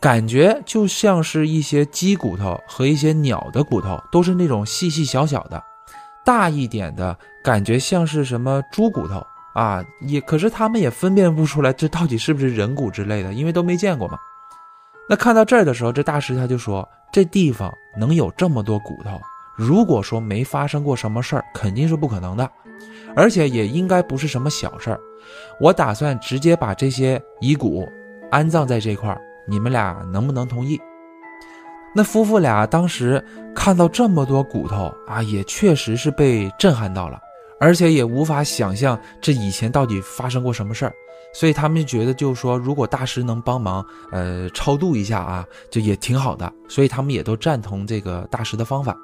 [0.00, 5.62] 感觉就像是一些鸡骨头和一些鸟的骨头，都是那种细细小小的，
[6.24, 14.18] 大一点的感觉像是什么猪骨头啊，也可是他们也分辨不出来这到底是不是人骨之类的，因为都没见过嘛。
[15.08, 19.20] 那看到这儿的时候，这大师他就说，这地方能有这么多骨头。
[19.54, 22.50] 如果说没发生过什么事儿，肯定是不可能的，
[23.14, 25.00] 而且也应该不是什么小事儿。
[25.60, 27.86] 我打算直接把这些遗骨
[28.32, 30.80] 安葬在这块儿，你们俩能不能同意？
[31.94, 33.22] 那夫妇俩当时
[33.54, 37.20] 看到这么多骨头啊，也确实是被震撼到了，
[37.60, 40.92] 而且也无法想象这以前到底发生过什么事儿，
[41.34, 48.96] 所以他们觉得就是说，如果大师能帮忙，呃，超度一下啊，就也挺好的，所以他们也都赞同这个大师的方法。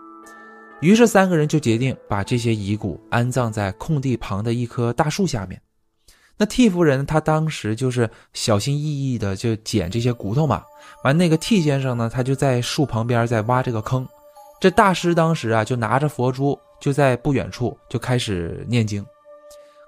[0.81, 5.61] 于是三个人就决定把这些遗骨安葬在空地旁的一棵大树下面。
[6.39, 10.63] 那 T 夫人她当时就是小心翼翼的就捡这些骨头嘛。
[11.05, 14.09] 完，那个 T 先生呢，他就在树旁边在挖这个坑。
[14.61, 19.05] 这大师当时啊就拿着佛珠就在不远处就开始念经。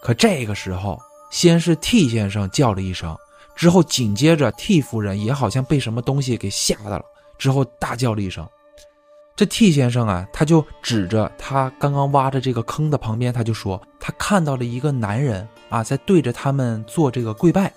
[0.03, 0.99] 可这个时候，
[1.31, 3.17] 先是 T 先生叫了一声，
[3.57, 7.05] 之后紧接着 T 夫人也好像被什么东西给吓到了，
[7.39, 8.47] 之后大叫了一声。
[9.37, 17.73] 这 T 先生啊，他就指着他刚刚挖的这个坑的旁边，他就说他看到了一个男人啊，在对着他们做这个跪拜。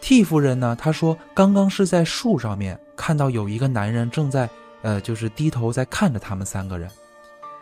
[0.00, 4.48] T 夫人呢，她说刚刚是在树上面看到有一个男人正在
[4.82, 6.88] 呃，就是低头在看着他们三个人。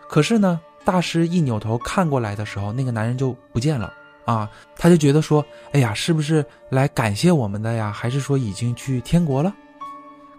[0.09, 3.91] 可是呢，大师一扭头看过来的时候，那个男人就不见了
[4.25, 7.91] 啊，他就觉得说，哎呀，是不是来感谢我们的呀？
[7.91, 9.55] 还是说已经去天国了？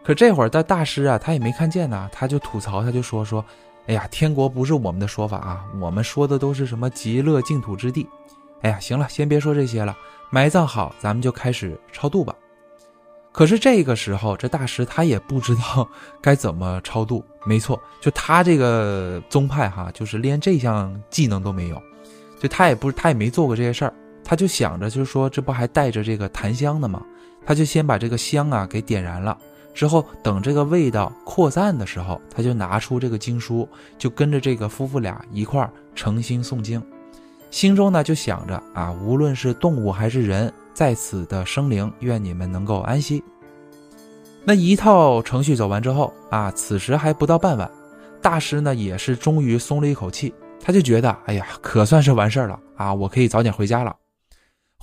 [0.06, 3.44] 可这会儿的大师啊，他也没看见呢，他就吐槽，他就说说，
[3.88, 8.08] 哎呀，天国不是我们的说法啊，我们说的都是什么极乐净土之地。
[8.62, 9.98] 哎呀，行了，先别说这些了，
[10.30, 12.36] 埋葬好，咱们就开始超度吧。
[13.32, 15.89] 可是这个时候，这大师他也不知道
[16.22, 17.26] 该怎么超度。
[17.44, 21.82] 没错，就他这个宗派哈，就是连这项技能都没有，
[22.39, 27.04] 就他也不是他也没做过这些事儿，他就想着就是说，这不还带着这个檀香的吗？
[27.44, 29.36] 他就先把这个香啊给点燃了。
[29.76, 36.82] 之后，等这个味道扩散的时候，他就拿出这个经书，就跟着这个夫妇俩一块儿诚心诵经，
[37.52, 43.22] 心中呢就想着啊，无论是动物还是人，在此的生灵，愿你们能够安息。
[44.46, 47.70] 那一套程序走完之后啊，此时还不到傍晚，
[48.22, 50.34] 大师呢也是终于松了一口气，
[50.64, 53.94] 他就觉得，哎呀，可算是完事儿了啊，我可以早点回家了。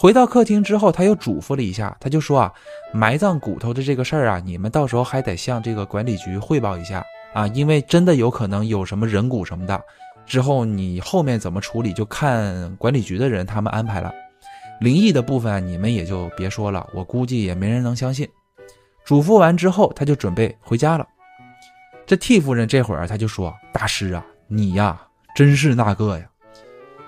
[0.03, 2.53] 回到客厅之后，他又嘱咐了一下，他就说啊，
[2.93, 9.81] 埋葬骨头的这个事儿啊，你们到时候还得向这个管理局汇报一下啊，因为真的有可能有什么人骨什么的，
[10.27, 14.13] 之后你后面怎么处理就看管理局的人他们安排了。
[14.81, 18.29] 灵异的部分你们也就别说了，我估计也没人能相信。
[19.05, 21.07] 嘱咐完之后，他就准备回家了。
[22.05, 25.01] 这 T 夫人这会儿他就说：“大师啊，你呀
[25.37, 26.27] 真是那个呀，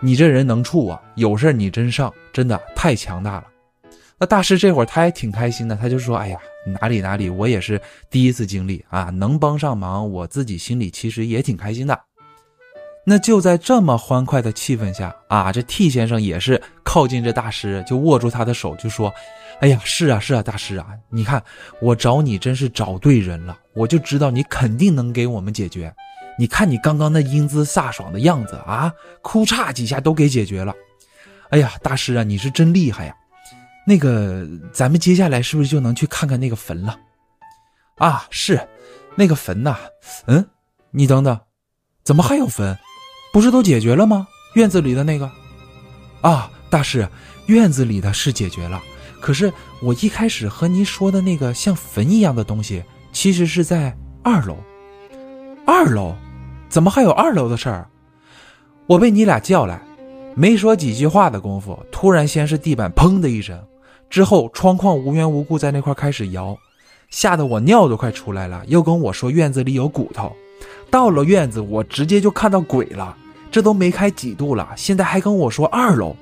[0.05, 3.45] 你这人能处啊，有事你真上，真的太强大了。”
[4.21, 6.38] 那大师这会儿他也挺开心的，他就说：“哎呀，
[6.79, 11.99] 哪里哪里，我也是第一次经历啊，能帮上忙，我自己心里其实也挺开心的。”
[13.07, 19.11] 那就在这么欢快的气氛下啊，这 T 先生也是靠近这大师，就握住他的手，就说
[19.61, 21.43] ：“哎呀，是啊，是啊，大师啊，你看
[21.81, 25.90] 我找你真是找对人了，我就知道你肯定能给我们解决。
[26.38, 28.92] 你看你刚刚那英姿飒爽的样子啊，
[29.23, 30.75] 哭嚓几下都给解决了。
[31.51, 33.14] 哎呀，大师啊，你是真厉害呀！
[33.87, 36.99] 那个，咱们接下来是不是就能去看看那个坟了？
[37.99, 38.61] 啊，是，
[39.14, 39.77] 那个坟呐，
[40.27, 40.44] 嗯，
[40.90, 41.38] 你等等，
[42.03, 42.77] 怎么还有坟？”
[43.33, 44.29] 不是都解决了吗？
[44.55, 45.31] 院子里的那个，
[46.20, 47.09] 啊，大师，
[47.47, 48.81] 院子里的是解决了。
[49.20, 54.57] 可是我一开始和您说的那个像坟一样的东西，其实是在二楼。
[55.66, 56.14] 二楼，
[56.74, 57.87] 怎么还有二楼的事儿？
[58.88, 59.80] 我被你俩叫来，
[60.34, 63.56] 没说几句话的功夫，突然先是地板砰的一声，
[64.10, 66.58] 之后窗框无缘无故在那块开始摇，
[67.10, 68.60] 吓得我尿都快出来了。
[68.66, 70.32] 又跟我说院子里有骨头，
[70.90, 73.16] 到了院子，我直接就看到鬼了。
[73.52, 76.16] 这都没开几度了，现在还跟我说二楼，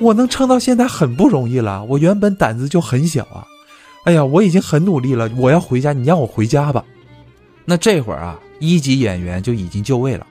[0.00, 1.84] 我能撑到现在很不容易了。
[1.84, 3.46] 我原本胆子就很小啊，
[4.02, 6.84] 哎呀，我已经很努力了，我要回家，你让我回家吧。
[7.64, 10.24] 那这会儿啊，一级演员就已经就位了，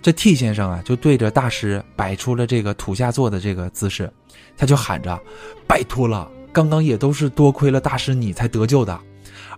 [0.00, 4.08] 这 T 先生啊就对着大师摆出了这个土下座的这个姿势，
[4.56, 5.20] 他就喊着
[5.66, 8.96] ：“拜托了，刚刚也都是多亏了大师你才得救的，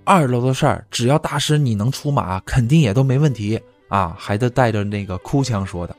[0.04, 5.94] 二楼的事儿只要大师你能出马，肯定也都没问题。”啊，还得带着那个哭腔说的，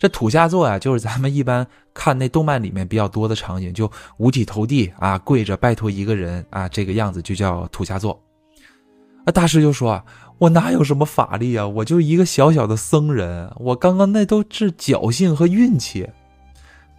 [0.00, 8.20] 这土下座啊，就是咱们一般看那动漫里面比较多的场景，就五体投地啊，跪着拜托一个人啊，这个样子就叫土下座。
[9.24, 10.04] 啊，大师就说
[10.38, 16.08] ：“我哪有什么法力啊，我就一个小小的僧人，我刚刚那都是侥幸和运气。”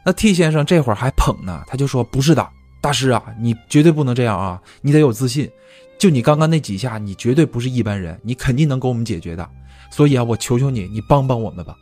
[0.06, 2.47] 那 T 先生这会儿还捧呢，他就说：“不是的，
[2.82, 5.49] 大师啊，你绝对不能这样啊，你得有自信。
[5.97, 9.47] 就你刚刚那几下，你绝对不是一般人，你肯定能给我们解决的。”
[9.91, 11.75] 所以啊，我求求你，你帮帮我们吧。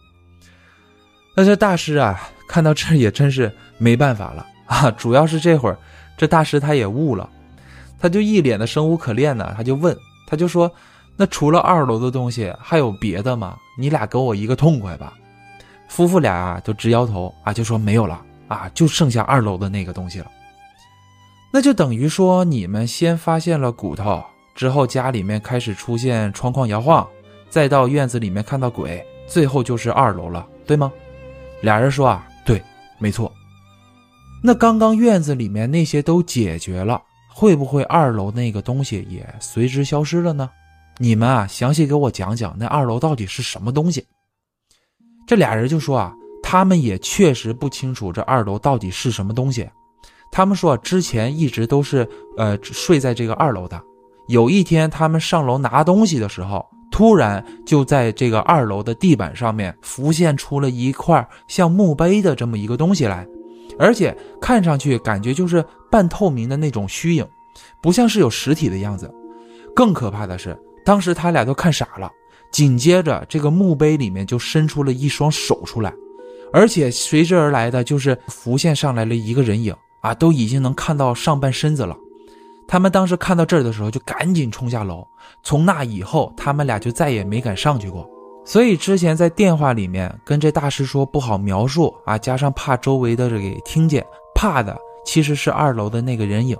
[1.35, 4.89] 那这大师啊，看到这也真是没办法了啊。
[4.91, 5.77] 主要是这会儿，
[6.17, 7.29] 这大师他也悟了，
[7.99, 9.53] 他就一脸的生无可恋呢。
[9.55, 10.71] 他就问，他就说
[11.17, 13.57] ：“那除了二楼的东西，还有别的吗？
[13.77, 15.13] 你俩给我一个痛快吧。”
[15.89, 20.29] 夫妇俩啊，就直摇头啊，就说没有了啊，就剩下二楼的那个东西了。
[21.49, 24.21] 那就等于说，你们先发现了骨头，
[24.53, 27.07] 之后家里面开始出现窗框摇晃。
[27.49, 30.91] 再到院子里面看到鬼，最后就是二楼了，对吗？
[31.61, 32.61] 俩人说啊，对，
[32.99, 33.31] 没错。
[34.43, 37.01] 那刚刚院子里面那些都解决了，
[37.33, 40.49] 会不会二楼那个东西也随之消失了呢？
[40.99, 44.05] 你们啊，详细给我讲讲那二楼到底是什么东西。
[45.27, 49.69] 这俩人就说啊，他们也确实不清楚这二楼到底是什么东西。
[50.31, 52.07] 他们说之前一直都是
[52.37, 53.81] 呃睡在这个二楼的，
[54.27, 56.65] 有一天他们上楼拿东西的时候。
[56.89, 63.27] 突然，就在这个二楼的地板上面浮现出了一块像墓碑的这么一个东西来，
[63.77, 67.27] 而且看上去感觉就是半透明的那种虚影，
[67.83, 69.13] 不像是有实体的样子。
[69.75, 70.57] 更可怕的是，
[70.87, 72.09] 当时他俩都看傻了。
[72.49, 75.93] 紧接着，这个墓碑里面就伸出了一双手出来，
[76.53, 81.93] 而且随之而来的就是浮现上来了一个人影啊，都已经能看到上半身子了。
[82.69, 85.05] 他们当时看到这儿的时候，就赶紧冲下楼。
[85.43, 88.09] 从那以后，他们俩就再也没敢上去过。
[88.45, 96.57] 所以之前在电话里面跟这大师说不好描述啊，加上怕周围的给听见，怕的其实是二楼的那个人影。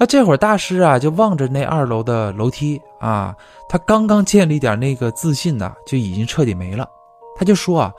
[0.00, 3.36] 那这会儿大师啊，就望着那二楼的楼梯啊，
[3.68, 6.88] 他刚刚建立点那个自信呢，就已经彻底没了。
[7.36, 7.92] 他就说啊，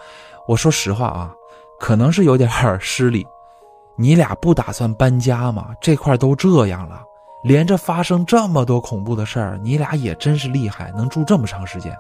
[0.48, 1.32] 我说实话啊，
[1.80, 3.24] 可能是有点失礼。
[3.96, 5.68] 你俩不打算搬家吗？
[5.80, 7.04] 这块都这样了，
[7.44, 11.96] 连着发生这么多恐怖的事儿，你俩也真是厉害，能住这么长时间。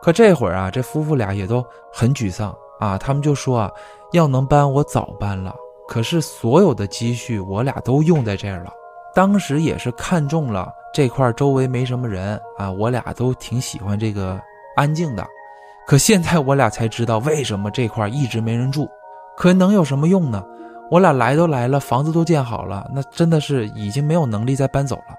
[0.00, 1.62] 可这会儿啊，这夫妇俩也都
[1.92, 3.70] 很沮丧啊，他们就说啊，
[4.12, 5.54] 要能搬我早搬了，
[5.86, 8.72] 可是所有的积蓄我俩都用在这儿了。
[9.14, 14.40] 当时也是看中了这块周围没什么人啊，我俩都挺喜欢这个
[14.76, 15.26] 安静的。
[15.86, 18.88] 可现在我俩才知道为什么这块一直没人住，
[19.36, 20.44] 可能有什么用呢？
[20.90, 25.14] 我俩来都来了，房子都建好了，那真的是已经没有能力再搬走了。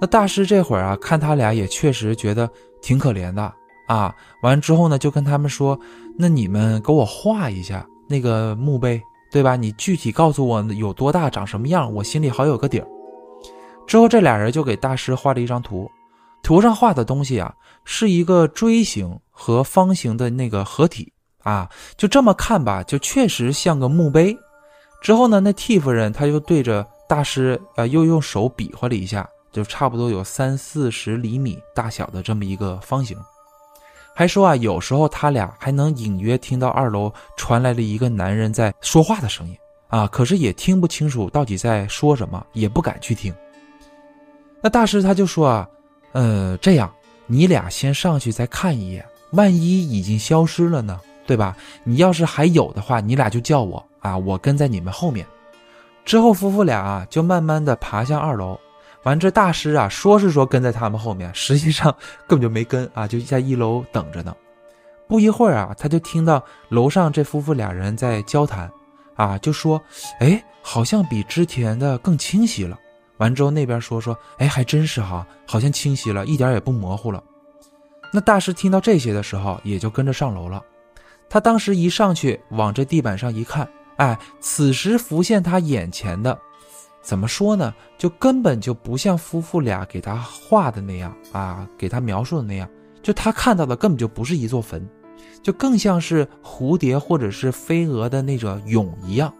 [0.00, 2.48] 那大师这会儿啊，看他俩也确实觉得
[2.80, 3.52] 挺可怜的
[3.86, 4.14] 啊。
[4.42, 5.78] 完之后呢，就跟他们说
[6.18, 9.56] ：“那你们给我画一下那个墓碑，对吧？
[9.56, 12.86] 你具体告诉我有多大，长什么样，我心里好有个底儿。”
[13.86, 15.90] 之后这俩人就给大师画了一张图，
[16.42, 17.54] 图上画的东西啊，
[17.84, 21.10] 是一个锥形和方形的那个合体
[21.42, 24.36] 啊，就这么看吧，就确实像个墓碑。
[25.00, 33.16] 之后呢，那替夫人他就对着大师啊，又用手比划了一下，就差不多有三四十厘米大小的这么一个方形。
[34.18, 39.56] 还说啊，有时候他俩还能隐约听到二楼传来了一个男人在说话的声音
[39.86, 43.32] 啊，可是也听不清楚到底在说什么，也不敢去听。
[44.60, 45.68] 那大师他就说啊，
[46.10, 46.92] 呃，这样
[47.28, 51.56] 你俩先上去再看一眼，万一已经消失了呢，对吧？
[51.84, 55.24] 你要是还有的话，你俩就叫我啊，我跟在你们后面。
[56.04, 58.58] 之后夫妇俩啊就慢慢的爬向二楼，
[59.04, 61.94] 完这大师啊说是说跟在他们后面，实际上
[62.26, 64.34] 根本就没跟啊，就在一楼等着呢。
[65.06, 68.70] 不一会儿啊，他就听到楼上这夫妇俩人在交谈，
[69.14, 69.80] 啊，就说，
[70.20, 72.78] 哎，好像比之前的更清晰了。
[73.16, 77.22] 完之后，那边说说，哎，还真是哈，好像清晰了，一点也不模糊了。
[78.12, 80.62] 那大师听到这些的时候，也就跟着上楼了。
[81.30, 86.38] 他当时一上去，往这地板上一看，哎，此时浮现他眼前的，
[87.08, 87.72] 怎么说呢？
[87.96, 92.68] 就根本就不像夫妇俩给他画的那样啊，给他描述的那样。
[93.02, 94.86] 就他看到的根本就不是一座坟，
[95.42, 99.32] 就更像是蝴蝶或者是飞蛾的那种蛹一样。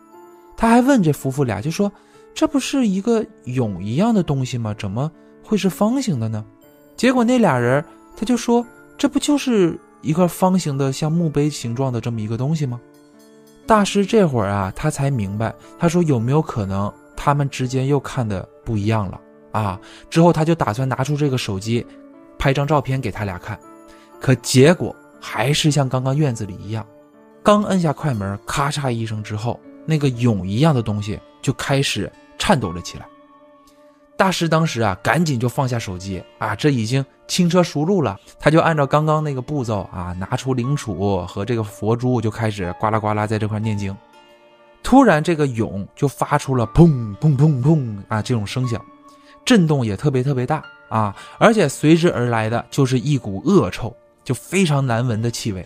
[0.57, 1.93] 他还问这夫妇俩，就说。
[2.35, 4.73] 这不是一个蛹一样的东西吗？
[4.79, 5.11] 怎么
[5.43, 6.43] 会是方形的呢？
[6.97, 7.85] 结果那俩人
[8.17, 8.65] 他就说
[8.97, 12.81] ：“这不就是一个方形的像墓碑形状的这么一个东西吗？”
[13.67, 21.85] 大师这会儿啊，他才明白，他说：“有没有可能他们之间又看的不一样了啊？”之后他就打算拿出这个手机，
[22.39, 23.59] 拍张照片给他俩看，
[24.21, 26.87] 可结果还是像刚刚院子里一样，
[27.43, 32.11] 刚摁下快门，咔嚓一声之后，那个蛹一样的东西就开始。
[32.41, 33.05] 颤抖了起来，
[34.17, 43.95] 大师当时啊，赶紧就放下手机啊，这已经轻车熟路了，他就按照刚刚那个步骤啊，拿出灵杵和这个佛珠，就开始呱啦呱啦在这块念经。
[44.89, 48.83] 突然，这个蛹就发出了砰砰砰砰啊这种声响，
[49.45, 55.63] 震动也特别特别大啊，而且随之而来的就是一股恶臭，就非常难闻的气味。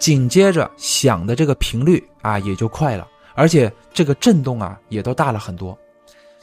[0.00, 3.06] 紧接着响的这个频率啊也就快了，
[3.36, 5.78] 而且这个震动啊也都大了很多。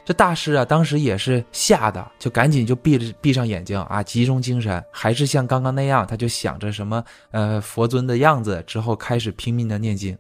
[0.06, 10.18] 这大师啊，当时也是吓得，就赶紧就闭着闭上眼睛啊，集中精神，还是像刚刚那样，他就想着什么呃佛尊的样子，之后开始拼命的念经。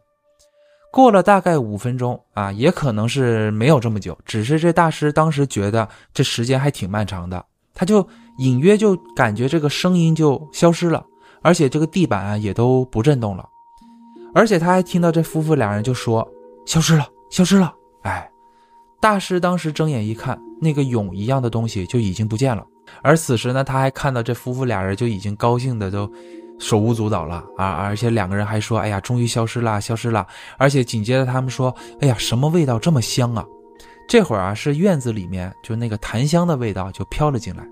[0.93, 11.03] 过了大概五分钟啊，也可能是没有这么久，只是这大师当时觉得这时间还挺漫长的，他就隐约就感觉这个声音就消失了，
[11.41, 13.43] 而且这个地板啊也都不震动了，
[14.35, 16.31] 而且他还听到这夫妇两人就说
[16.67, 17.73] 消失了，消失了，
[18.03, 18.29] 哎。
[19.01, 22.63] 大师当时睁眼一看，那个蛹一样的东西就已经不见了。
[23.01, 26.09] 而此时呢，他还看到这夫妇俩人就已经高兴的都
[26.59, 27.71] 手舞足蹈了啊！
[27.71, 30.25] 而且两个人还说：“哎呀，终于消失了，消失了！”
[30.57, 33.45] 而且紧接着他们说：“哎呀，什么味道这么香啊？”
[34.07, 37.65] 这会儿啊，是院子里面就那个檀香的味道就飘了进来。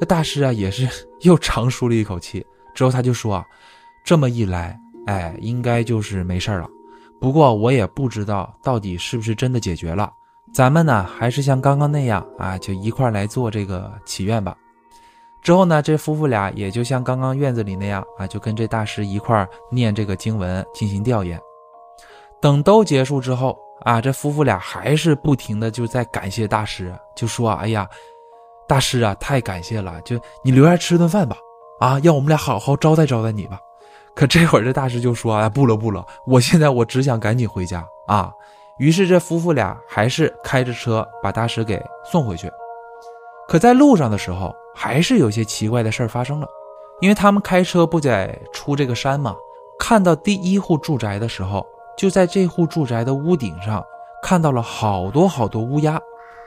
[0.00, 0.88] 那大师啊，也是
[1.22, 2.44] 又长舒了一口气。
[2.74, 3.44] 之后他就说：“啊，
[4.04, 6.68] 这么一来，哎，应该就是没事了。
[7.20, 10.10] 不过我也不知道到底是不是真的解决了。”
[10.54, 14.56] 咱们呢，还是像刚刚那样啊，就一块来做这个祈愿吧。
[15.42, 21.40] 之后呢，这夫妇俩也就像刚刚院子里那样啊，就跟这大师一块念这个经文进行调研。
[22.40, 27.88] 等都结束之后啊，这夫妇俩还是不停的就在感谢大师，就说，哎呀，
[28.66, 31.36] 大师啊，太感谢了，就你留下吃顿饭吧，
[31.80, 33.58] 啊，让我们俩好好招待招待你吧。
[34.14, 38.32] 可这会儿这大师就说啊，不了不了，我现在我只想赶紧回家啊。
[38.78, 42.48] 于是这夫妇俩还是开着车把大师给送回去，
[43.48, 46.46] 可在路上的时候，还是有些奇怪的事儿发生了。
[47.00, 49.34] 因为他们开车不得出这个山嘛，
[49.78, 51.64] 看到第一户住宅的时候，
[51.96, 53.82] 就在这户住宅的屋顶上
[54.22, 55.98] 看到了好多好多乌鸦。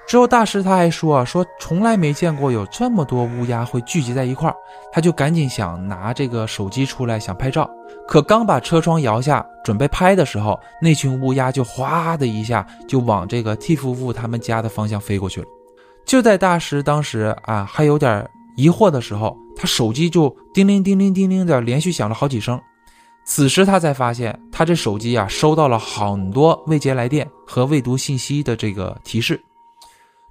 [0.08, 4.56] 之后大师他还说啊，说从来没见过有这么多乌鸦会聚集在一块儿，
[4.92, 7.70] 他就赶紧想拿这个手机出来想拍照。
[8.08, 15.48] 可刚把车窗摇下，准备拍的时候，那群乌鸦就哗的一下就往这个 T 夫妇他们家的方向飞过去了。
[16.06, 22.60] 就在大师当时啊还有点疑惑的时候，他手机就叮铃叮铃叮铃的连续响了好几声。
[23.24, 29.40] 此时他才发现，他这手机啊收到了很多未接来电和未读信息的这个提示。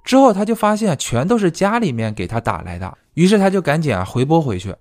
[0.03, 4.75] 之后他就发现全都是家里面给他打来的，于是他就赶紧啊回拨回去。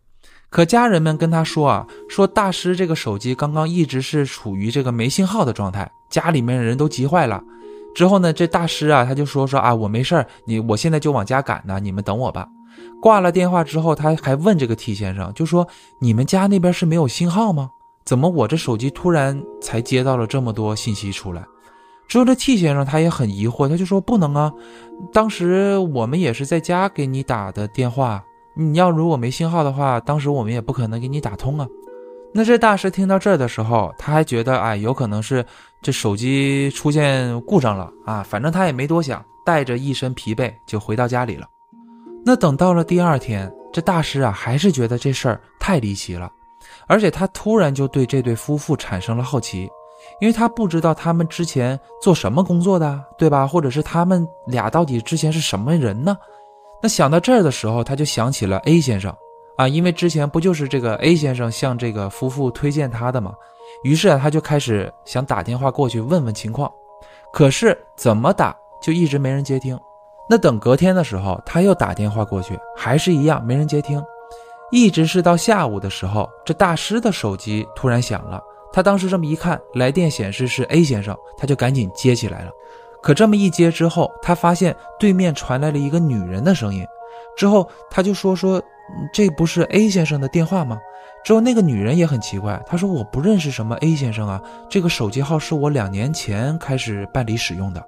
[0.50, 7.40] 可家人们跟他说啊，说大师这个手机刚刚一直是处于这个没信号的状态，家里面的人都急坏了。
[7.94, 12.48] 之后呢，这大师啊他就说说啊，我没事儿，你我现在就往家赶呢，你们等我吧。
[13.02, 15.66] 挂了电话之后，他还问这个 T 先生，就说
[16.00, 17.70] ：“你们家那边是没有信号吗？
[18.04, 21.44] 怎么我这手机突然才接到了这么多信息出来？”
[22.08, 24.52] 之后这 T 先生他也很疑惑，他就说：“不能啊，
[25.12, 28.22] 当时我们也是在家给你打的电话，
[28.54, 31.66] 你要如果没信号的话，当时我们也不可能给你打通啊。”
[32.32, 35.44] 那这大师听到这儿的时候，他还觉得哎，有可能是
[35.82, 41.48] 这手机出现故障了啊，反正他也没多想，带着一身疲惫就回到家里了。
[42.24, 46.30] 那等到了第二天，这大师啊还是觉得这事儿太离奇了，
[46.86, 49.68] 而且他突然就对这对夫妇产生了好奇，
[50.20, 53.46] 因为他不知道他们之前做什么工作的，对吧？
[53.46, 56.16] 或者是他们俩到底之前是什么人呢？
[56.82, 59.14] 那想到这儿的时候，他就想起了 A 先生。
[59.56, 63.34] 啊，因为之前不就是这个 A 先生向这个夫妇推荐他的吗？
[63.82, 66.70] 于是啊，他就开始想打电话过去问问情况，
[67.32, 69.78] 可是怎么打就一直没人接听。
[70.28, 74.02] 那等隔天的时候，他又打电话过去，还是一样没人接听，
[74.70, 78.40] 一直是到下午的时候，这大师的手机突然响了。
[78.72, 82.50] 他当时这么一看，来电显示是 A 先生，他就赶紧接起来了。
[83.02, 86.86] 可这么一接之后，他发现对面传来了一个女人的声音，
[87.36, 88.62] 之后他就说说。
[89.12, 90.76] 这不是 A 先生的电话吗？
[91.24, 97.84] 之后那个女人也很奇怪，她说我不认识什么 A 先生啊，这个手机号是我两年前开始办理使用的。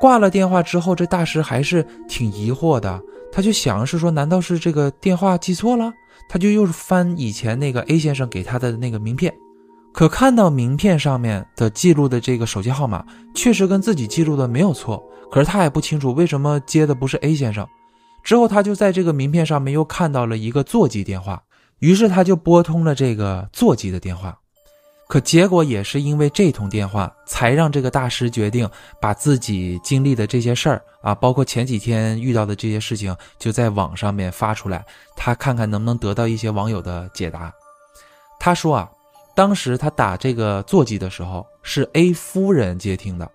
[0.00, 3.00] 挂了电话之后，这大师还是挺疑惑的，
[3.32, 5.92] 他就想是说，难道是这个电话记错了？
[6.28, 9.32] 他就又是翻以前那个 A 先生给他的那个名片，
[9.92, 13.04] 可看到名片上面的记录的这个手机号码，
[13.34, 17.66] 确实跟自己记录的没有错，可是他也不清楚为什么接的不是 A 先生。
[18.22, 21.42] 之后，他就在这个名片上面又看到了一个座机电话，
[21.84, 24.38] 于是他就拨通了这个座机的电话。
[25.06, 28.66] 可结果也是因为这通电话，才让这个大师决定
[28.98, 34.82] 把自己经历的这些事儿啊，包括前几天遇到的这些事情，就在网上面发出来，
[35.14, 37.52] 他看看能不能得到一些网友的解答。
[38.40, 38.90] 他说啊，
[39.36, 43.30] 当时他打这个座机的时候是 A 夫人接听的，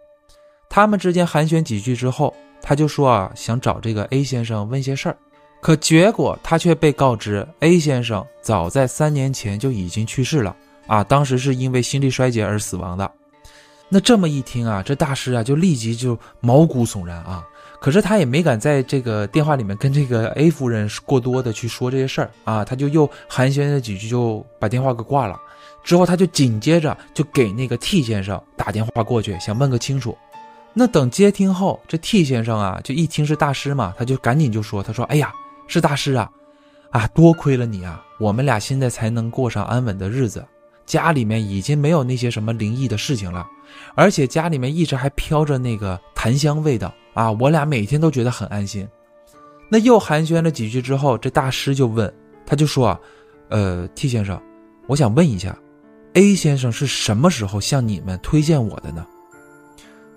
[0.72, 2.34] 他们之间寒暄几句之后。
[2.62, 5.18] 他就说啊，想找这个 A 先生问些事儿，
[5.62, 10.55] 可结果他却被告知 A 先生早在三年前就已经去世了
[10.88, 13.12] 啊，当时是因为心力衰竭而死亡的。
[13.89, 17.43] 那这么一听啊，这大师啊就立即就毛骨悚然啊，
[17.82, 25.39] 可是他也没敢在这个电话里面跟这个 A 夫人过多的去说这些事儿啊，他就又寒暄了几句就把电话给挂了。
[25.84, 30.16] 之后他就紧接着就给那个 T 先生打电话过去，想问个清楚。
[30.74, 35.34] 那等接听后，这 T 先生啊，就一听是大师嘛，他就赶紧就说：“他说，哎呀，
[35.70, 36.30] 是大师啊，
[36.89, 40.45] 啊，多亏了你啊，我们俩现在才能过上安稳的日子，
[40.86, 43.47] 家里面已经没有那些什么灵异的事情了，
[43.95, 48.86] 而且家里面一直还飘着那个檀香味道啊，我俩每天都觉得很安心。”
[49.72, 52.11] 那又寒暄了几句之后，这大师就问，
[52.43, 52.99] 他就说：“啊，
[53.49, 54.41] 呃，T 先生，
[54.88, 55.55] 我想问一下
[56.13, 59.05] ，A 先生是什么时候向你们推荐我的呢？”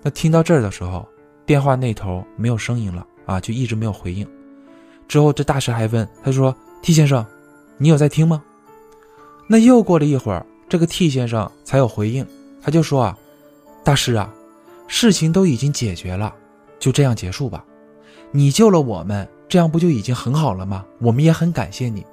[0.01, 1.07] 那听到这儿的时候，
[1.45, 4.27] 电话那头没有声音了啊，就一直没有回应。
[5.13, 7.23] 之后这大师还问，他说：“T 先生，
[7.77, 8.41] 你有在听吗？”
[9.45, 12.25] 那又过了一会儿，这个 T 先生才有回应，
[12.63, 13.15] 他就说：“啊，
[13.83, 14.33] 大师啊，
[14.87, 16.33] 事情都已经解决了，
[16.79, 17.63] 就这样结束吧。
[18.31, 20.83] 你救了我们，这样不就已经很好了吗？
[20.99, 22.03] 我们也很感谢你。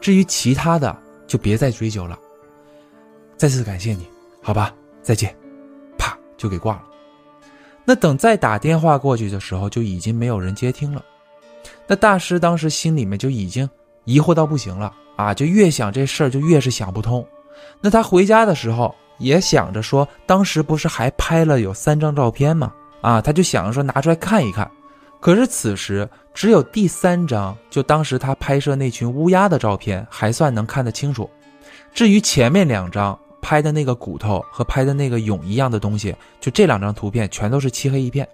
[0.00, 2.16] 至于其他的，就别再追究了。
[3.36, 4.06] 再次感谢你，
[4.40, 4.72] 好吧，
[5.02, 5.36] 再见。”
[5.98, 6.84] 啪，就给挂了。
[7.84, 11.04] 那等再打电话过去的时候，就已经没有人接听了。
[11.88, 13.68] 那大师当时心里面就已经
[14.04, 17.26] 疑惑到不行了啊，就越想这事儿就越是想不通。
[17.80, 22.72] 那他回家的时候也想着说，当时不是还拍了有三张照片吗？
[23.00, 24.70] 啊，他就想着说拿出来看一看。
[25.18, 31.28] 可是此时只有第三张，就当时他拍摄那群乌鸦的照片还算能看得清楚。
[31.92, 33.18] 至于前面两张。
[33.40, 38.28] 拍的那个骨头和拍的那个蛹一样的东西，就这两张图片全都是漆黑一片。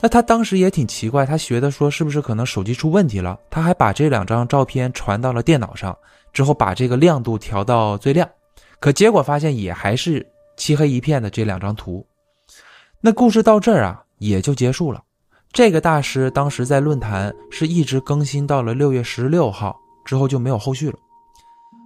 [0.00, 3.38] 那他当时也挺奇怪，他觉得说是不是可能手机出问题了？
[3.50, 5.96] 他还把这两张照片传到了电脑上，
[6.32, 8.28] 之后把这个亮度调到最亮，
[8.78, 10.24] 可结果发现也还是
[10.56, 12.06] 漆黑一片的这两张图。
[13.00, 15.02] 那故事到这儿啊也就结束了。
[15.52, 20.96] 这个大师当时在论坛是一直更新到了六月十六号之后就没有后续了。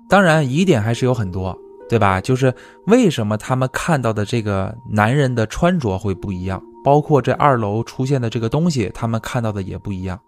[0.09, 1.59] 当然疑点还是有很多。
[1.89, 2.23] 对吧？
[2.23, 2.55] 就是
[2.87, 10.19] 为什么他们看到的这个男人的穿着会不一样，包括这二楼出现的这个东西，他们看到的也不一样。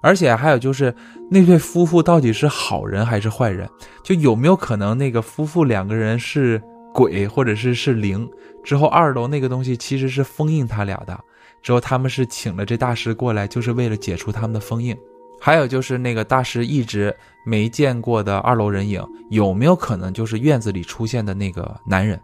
[0.00, 0.94] 而且还有就是
[1.28, 3.68] 那对夫妇到底是好人还是坏人？
[4.04, 6.62] 就有没有可能那个夫妇两个人是
[6.94, 8.28] 鬼，或者是是灵？
[8.62, 11.18] 之后二楼那个东西其实是封印他俩的。
[11.62, 14.96] 之后他们是请了这大师过来，就是为了解除他们的封印
[15.40, 22.20] 还有就是那个大师一直没见过的二楼人影，有没有可能就是院子里出现的那个男人？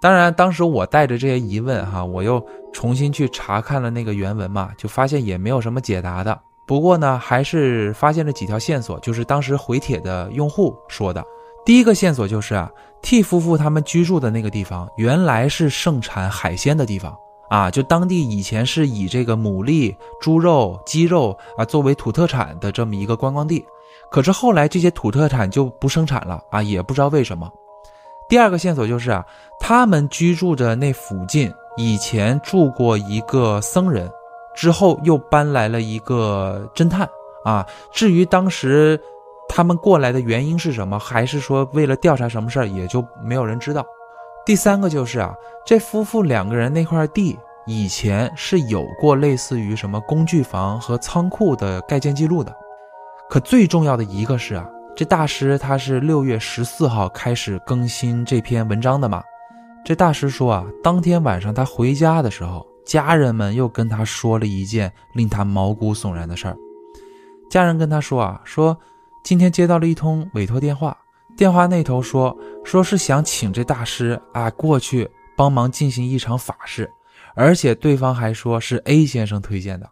[0.00, 2.42] 当然，当时我带着这些疑问哈，我又
[2.72, 6.40] 重新去查看了那个原文嘛，就发现也没有什么解答的。
[6.66, 11.22] 不过呢，还是发现了几条线索，就是当时回帖的用户说的。
[11.66, 12.70] 第一个线索就是啊
[13.02, 17.14] ，T 夫妇他们居住的那个地方原来是盛产海鲜的地方
[17.50, 23.62] 啊，就当地以前是以这个牡蛎、猪肉、鸡肉啊作为土特产的这么一个观光地。
[24.10, 27.50] 可是后来这些土特产就不生产了啊，也不知道为什么。
[28.30, 29.26] 第二个线索就是啊，
[29.58, 34.08] 他们居住的那附近以前住过一个僧人，
[34.54, 37.08] 之后又搬来了一个侦探
[37.44, 37.66] 啊。
[37.90, 38.98] 至于当时
[39.48, 43.84] 他们过来的原因是什么，还是说为了调查什么事儿，也就没有人知道。
[44.46, 45.34] 第三个就是啊，
[45.66, 52.54] 这夫妇两个人那块地以前是有过类似于什么工具房和仓库的盖建记录的，
[53.28, 54.64] 可最重要的一个是啊。
[55.00, 59.22] 这大师他是六月十四号开始更新这篇文章的嘛？
[59.82, 66.56] 这大师说啊，当天晚上他回家的时候，家人们又跟他说了一件令他毛骨悚然的事儿。
[67.48, 68.78] 家人跟他说啊，说
[69.24, 70.94] 今天接到了一通委托电话，
[71.34, 76.86] 电话那头说说是想请这大师啊过去帮忙进行一场法事，
[77.34, 79.88] 而且对方还说是 A 先生推荐的。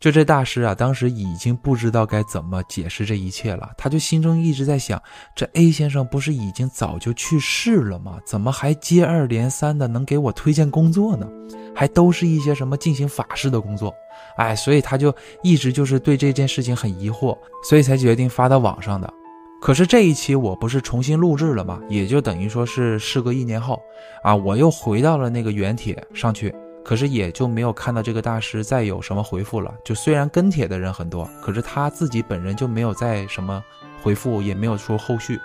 [0.00, 3.70] 就这大师啊，当时已经不知道该怎么解释这一切了。
[3.76, 5.00] 他就心中一直在想：
[5.36, 8.18] 这 A 先生不是已经早就去世了吗？
[8.24, 11.28] 怎么还接二连三的能给我推荐工作呢？
[11.74, 13.94] 还都是一些什么进行法事的工作？
[14.38, 19.12] 哎，所以他就一直就是对这件事情很疑惑，所以才决定发到网上的。
[19.60, 21.78] 可是这一期我不是重新录制了吗？
[21.90, 23.78] 也就等于说是事隔一年后
[24.24, 26.54] 啊，我又回到了那个原帖上去。
[26.84, 29.74] 可是也就没有看到这个大师再有什么回复了。
[29.84, 33.62] 就虽然跟帖的人很多，可是他自己本人就没有再什么
[34.02, 35.38] 回复，也没有说后续，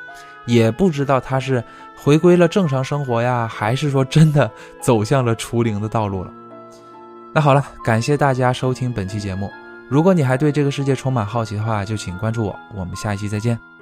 [0.45, 1.63] 也不知道他是
[1.95, 6.31] 回归了正常生活呀，还是说真的走向了除灵的道路了。
[7.33, 9.51] 那好了，感谢大家收听本期节目。
[9.89, 12.55] 如果你还对这个世界充满好奇的话，就请关注我。
[12.73, 13.74] 我们下一期再见。